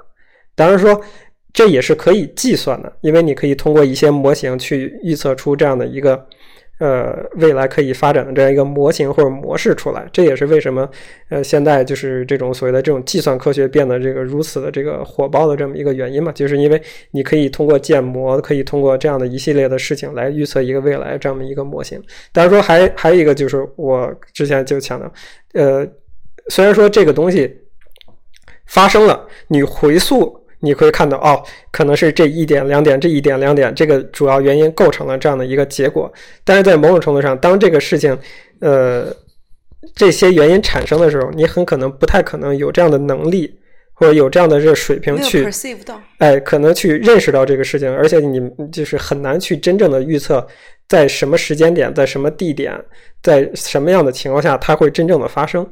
[0.55, 0.99] 当然说，
[1.51, 6.27] 这也是可以计算的，因为你可以通过一些模型去预测出这样的一个
[6.79, 10.07] 呃未来可以发展的这样一个模型或者模式出来。
[10.11, 10.89] 这也是为什么
[11.29, 16.81] 呃现在就是这种所谓的这种计算科学变得这个如此的这个火爆的这么一个原因嘛，就是因为
[17.11, 22.01] 你可以通过建模，可以通过这样的一系列的事情来预测一个未来这么一个模型。
[22.31, 25.13] 当然说还还有一个就是我之前就强调，
[25.53, 25.87] 呃，
[26.49, 27.55] 虽然说这个东西
[28.65, 30.42] 发生了，你回溯。
[30.63, 36.11] 你可以看到，哦，可能是这一点两点，这一点两点，这个主要原因构成了这样的一个结果。
[36.45, 38.17] 但是在某种程度上，当这个事情，
[38.61, 39.13] 呃，
[39.93, 43.53] 这些原因产生的时候，你很可能不太可能有这样的能力，
[43.93, 45.43] 或者有这样的这个水平去，
[46.19, 48.39] 哎，可能去认识到这个事情，而且你
[48.71, 50.47] 就是很难去真正的预测
[50.87, 52.73] 在什么时间点，在什么地点，
[53.21, 55.67] 在什么样的情况下，它会真正的发生。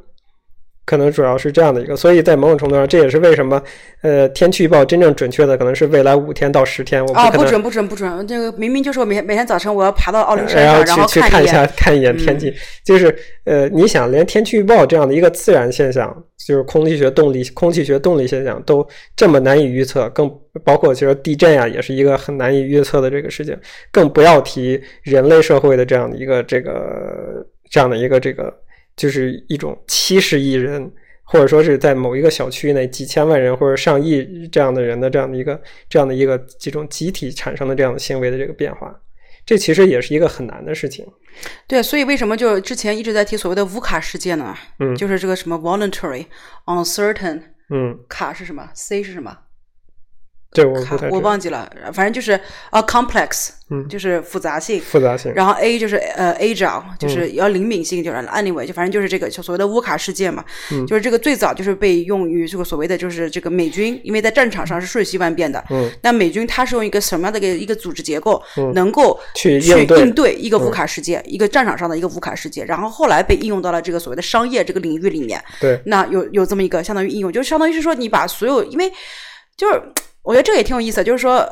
[0.85, 3.61] 可能主要是这样的一个，所以在某种程度上，这也是为什么，
[4.01, 7.05] 呃，天气预报真正准确的可能是未来五天到十天。
[7.05, 8.27] 我啊，不准不准不准！
[8.27, 12.53] 这个明明就是我每天每天早晨我要爬到奥林山上，然后去看一下看一眼天气。
[12.83, 13.15] 就是
[13.45, 16.11] 呃，你想连天气预报这样的一个自然现象，
[16.45, 20.29] 就是空气学动力、空气学动力现象都这么难以预测，更
[20.65, 23.55] 包括其实地震呀，也是一个很难以预测的这个事情，
[23.91, 28.51] 更不要提人类社会的这样的一个这个这样的一个这个。
[28.95, 30.91] 就是一种七十亿人，
[31.23, 38.93] 或者说是在某一个小区内几千万人或者上亿这样的人的这样的一个这样的一个这种集体产生的这样的行为的这个变化，
[39.45, 41.05] 这其实也是一个很难的事情。
[41.67, 44.55] 对，所以为什么就之前一直在提所谓的无卡事件呢？
[44.79, 46.25] 嗯，就是这个什么 voluntary
[46.65, 49.37] uncertain，嗯，卡是什么？C 是什么？
[50.53, 50.77] 对，我
[51.11, 52.33] 我忘记了，反正就是
[52.71, 55.31] 啊，complex，嗯，就是复杂性，复杂性。
[55.33, 60.43] 然后 A 就是呃，agile，就是要灵敏性，就是 anyway，就反正就是这个就所谓的乌卡事件嘛，
[60.73, 78.91] 嗯，就是这个最早就是被用于这个所谓的就是这个美军，因为在战场上是瞬息万变的，嗯，那美军它是用一个什么样的一个一个组织结构，嗯，能够去应对一个乌卡事件，一个战场上的一个乌卡事件，然后后来被应用到了这个所谓的商业这个领域里面，对，那有有这么一个相当于应用，就相当于是说你把所有，因为
[79.55, 79.81] 就是。
[80.23, 81.49] 我觉得这个也挺有意思，就是说。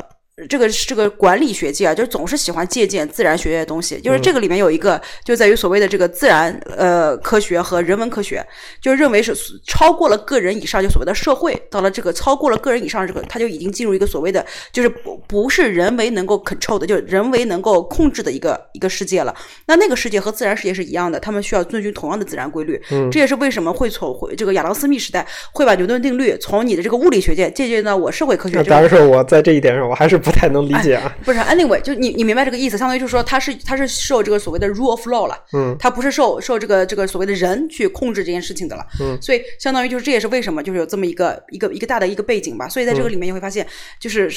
[0.48, 4.00] 这个这个管理学界啊，就总是喜欢借鉴自然学的东西。
[4.00, 8.46] 就是这个里面有一个，就在于所谓的这个自然呃科学和人文科学，
[8.82, 9.36] 就认为是
[9.66, 19.36] 超过了个人以上，就所谓的社会到了这个超过了个人以上这个，它就已经进入一个所谓的就是不不是人为能够 control 的，就是人为能够控制的一个一个世界了。
[19.66, 22.82] 那那个世界和自然世界是一样的，他们需要遵循同样的自然规律。
[22.92, 28.64] 嗯，这也是为什么会从这个亚当斯密时代会把牛顿定律从你的这个物理学界借鉴到我社会科学。
[28.64, 30.29] 当然说我在这一点上我还是不。
[30.30, 31.16] 不太能理解啊。
[31.26, 42.70] 不是，anyway，就你你明白这个意思，相当于就是说，它是它是受这个所谓的 rule of law 了，嗯，它不是受受这个这个所谓的人去控制这件事情的了，嗯，所以相当于就是这也是为什么就是有这么一个一个一个大的一个背景吧。
[42.70, 43.66] 所以在这个里面你会发现，
[44.00, 44.30] 就是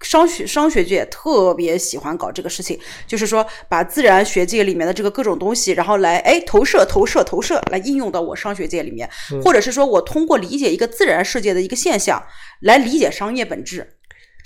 [0.00, 9.08] 商学商学界特别喜欢搞这个事情，就是说把自然学界里面的这个各种东西，然后来哎投射投射投射来应用到我商学界里面，
[9.42, 12.22] 或者是说我通过理解一个自然世界的一个现象
[12.60, 13.94] 来理解商业本质。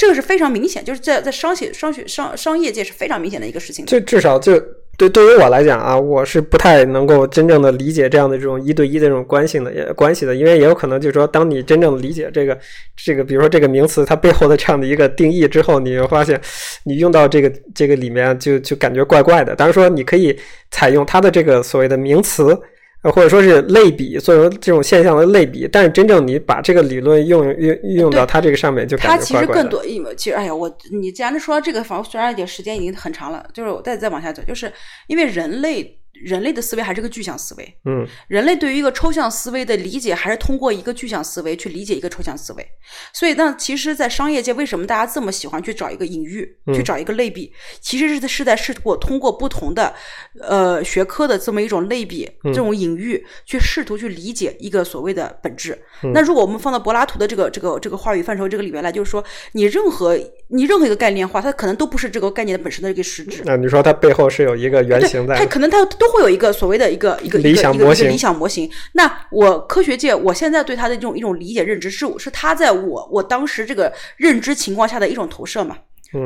[0.02, 3.86] 这个是非常明显，就是在在商学、商学、商商业界是非常明显的一个事情。
[3.86, 4.60] 就至少就
[4.98, 12.58] 对对于我来讲啊，我是不太能够真正的理解这样的这种一对一的这种关系的也关系的，因为也有可能就是说，当你真正理解这个
[12.96, 16.40] 这个，比如说这个名词它背后的这样的一个定义之后，你会发现
[16.82, 19.54] 你用到这个这个里面就就感觉怪怪的。
[19.54, 20.36] 当然说你可以
[20.72, 22.58] 采用它的这个所谓的名词。
[23.02, 34.72] 呃，或者说是类比，作为这种现象的类比，但是真正你把这个理论用用运用到它这个上面，就感觉它其实更多，因为其实哎呀，我你既然说到这个，反正虽然也时间已经很长了，就是我再再往下走，就是
[35.08, 35.98] 因为人类。
[36.12, 42.66] 人类的思维还是个具象思维，嗯，人类对于一个抽象思维的理解，还是通过一个具象思维去理解一个抽象思维。
[43.12, 47.52] 所以，那其实，在商业界，为什么大家这么喜欢去找一个隐喻，去找一个类比？
[47.80, 49.94] 其实是是在试过通过不同的
[50.40, 55.76] 呃学科的这么一种类比，这种隐喻，去试图去理解一个所谓的本质。
[56.12, 60.16] 那如果我们放到柏拉图的这个这个这个话语范畴这个里面来，就是说，你任何
[60.48, 63.42] 你任何一个概念化，它可能都不是这个概念的本身的一个实质。
[63.46, 65.36] 那你说它背后是有一个原型在？
[65.36, 65.88] 它可能它。
[66.02, 68.68] 都会有一个所谓的一个一个理想模型，理想模型。
[68.94, 75.76] 那我科学界，我现在对它的这种一种理解认知，是是它在我我当时这个认知情况下的一种投射嘛？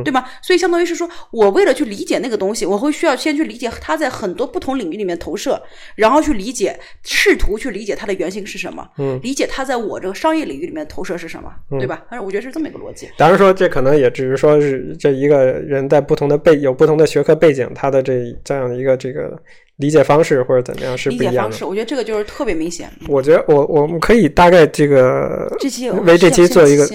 [0.02, 0.24] 对吗？
[0.42, 5.62] 所以相当于是说，我为了去理解那个东西，我会需要先去理解它在很多不同领域里面投射，
[5.94, 12.04] 然后去理解，试图去理解它的原型是什么，嗯，理解它在我这个商业领域里面投射是什么，对吧？
[12.10, 13.08] 但是我觉得是这么一个逻辑。
[13.16, 19.40] 当然说，这可能也只是说是这一个人在不同的背有不同的学科背景，他的这这样的一个这个。
[19.76, 21.30] 理解方式或者怎么样是不一样的。
[21.30, 22.90] 理解方式，我觉得这个就是特别明显。
[23.08, 26.86] 我觉得我我们可以大概这个这期为这期做一个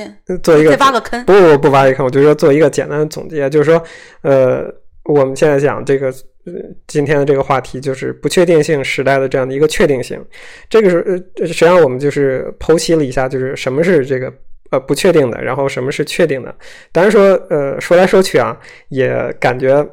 [0.41, 1.23] 做一个挖个坑。
[1.25, 3.83] 不不不挖一个坑，我就说做一个简单的总结，就是说，
[4.21, 4.65] 呃，
[5.03, 6.11] 我们现在讲这个
[6.87, 10.19] 今天的这个话题就是不确定性时代的这样的一个确定性。
[10.67, 14.33] 这个是呃，实际上我们就是剖析了一下，就是什么是这个
[14.71, 16.55] 呃不确定的，然后什么是确定的。
[16.91, 18.57] 当然说呃说来说去啊，
[18.89, 19.87] 也感觉。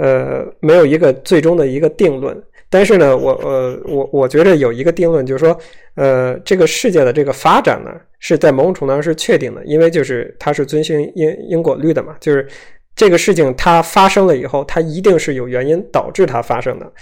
[0.00, 2.34] 呃，没有一个最终的一个定论，
[2.68, 5.58] 但是呢，我呃，我我觉得有一个定论，就是说，
[5.94, 12.48] 呃，这个世界的这个发展呢，是在某种程度上是确定的，因为就是它是遵循因因果律的嘛，就是
[12.96, 16.92] 这个事情它发生了以后，它一定是有原因导致它发生的，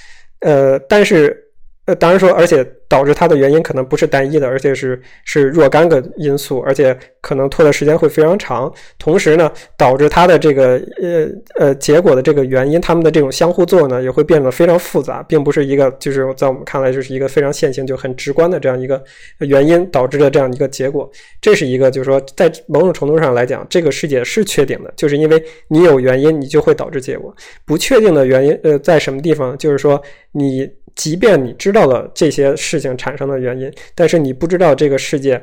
[0.41, 1.45] 呃，但是。
[1.89, 8.71] 呃，当然说，而且导致它的原因可能不是单一的，而且是是若干个因素，而且可能拖的时间会非常长。
[8.99, 11.27] 同时呢，导致它的这个呃
[11.59, 19.03] 呃结果的这个原因，它们的这种相互作用呢，也会变得非常复杂，并不是一个就是在我们看来就是一个非常线性就很直观的这样一个
[19.39, 21.11] 原因导致的这样一个结果。
[21.41, 27.35] 这是一个就是说，在某种程度上来讲，这个世界是确定的，就是因为你有原因，你就会导致结果。
[27.65, 29.57] 不确定的原因呃在什么地方？
[29.57, 29.99] 就是说
[30.33, 30.69] 你。
[30.99, 35.41] 即便你知道了这些事情产生的原因，但是你不知道这个世界，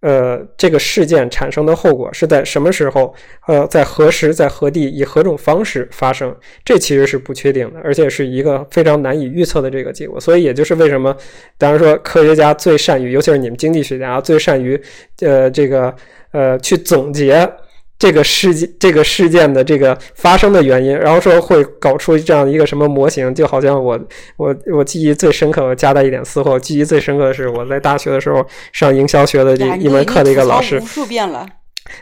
[0.00, 3.14] 呃，这个事件产生的后果是在什么时候，
[3.46, 6.34] 呃，在何时，在何地，以何种方式发生，
[6.64, 10.18] 这其实是不确定的，而且是一个非常难以预测的这个结果。
[10.18, 11.14] 所以，也就是为什么，
[11.58, 14.80] 当然说科学家最善于，尤其是你们经济学家最善于，
[15.20, 15.94] 呃，这个，
[16.32, 17.46] 呃，去总结。
[17.98, 23.98] 这个事件，这个事件的这个发生的原因，然后说会搞出这样一个什么模型，就好像我
[24.36, 31.46] 我我记忆最深刻，我夹带一点私货，记忆最深刻的是我在大学的时候上营销学的一一门课的一个老师，无数遍了。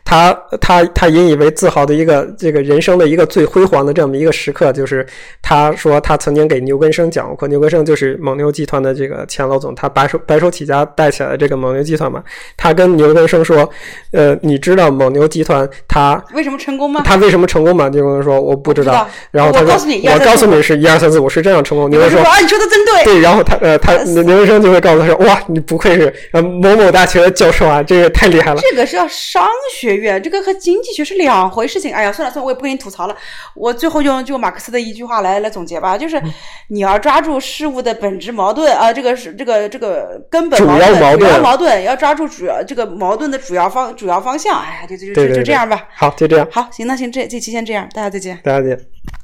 [0.05, 5.07] 他他他引以为自豪的一个这个人生的一个最辉煌的这么一个时刻，就是
[5.41, 12.22] 他说他曾经给牛根生讲过，牛根生就是蒙牛集团的这个前老总，他白手白手起家带起来这个蒙牛集团嘛。
[12.57, 13.68] 他跟牛根生说
[14.12, 17.03] ：“呃，你知道蒙牛集团他为什么成功吗？
[17.05, 29.43] 他为什么成功吗？”牛根生说：“我不知道。”然后他说：“我告诉你，我告诉你是一二三四五是这样成功。”牛根生说：“啊，你说的真对。”对，然后他呃他牛根生就会告诉他说：“哇，你不愧是呃某某大学的教授啊，这个太厉害了。”这个是要商。
[29.72, 31.92] 学院这个和经济学是两回事情。
[31.92, 33.16] 哎呀，算了算了，我也不跟你吐槽了。
[33.54, 36.22] 我最后用就马克思的一句话来来总结吧，就是
[36.68, 44.60] 你要抓住事物的本质矛盾啊，这个是这个这个根本矛盾，主要矛盾要抓住主要这个矛盾的主要方主要方向。
[44.60, 45.88] 哎呀，就就就就这样吧。
[45.94, 46.46] 好，就这样。
[46.50, 48.38] 好，行，那行这这期先这样，大家再见。
[48.44, 49.21] 大家再见。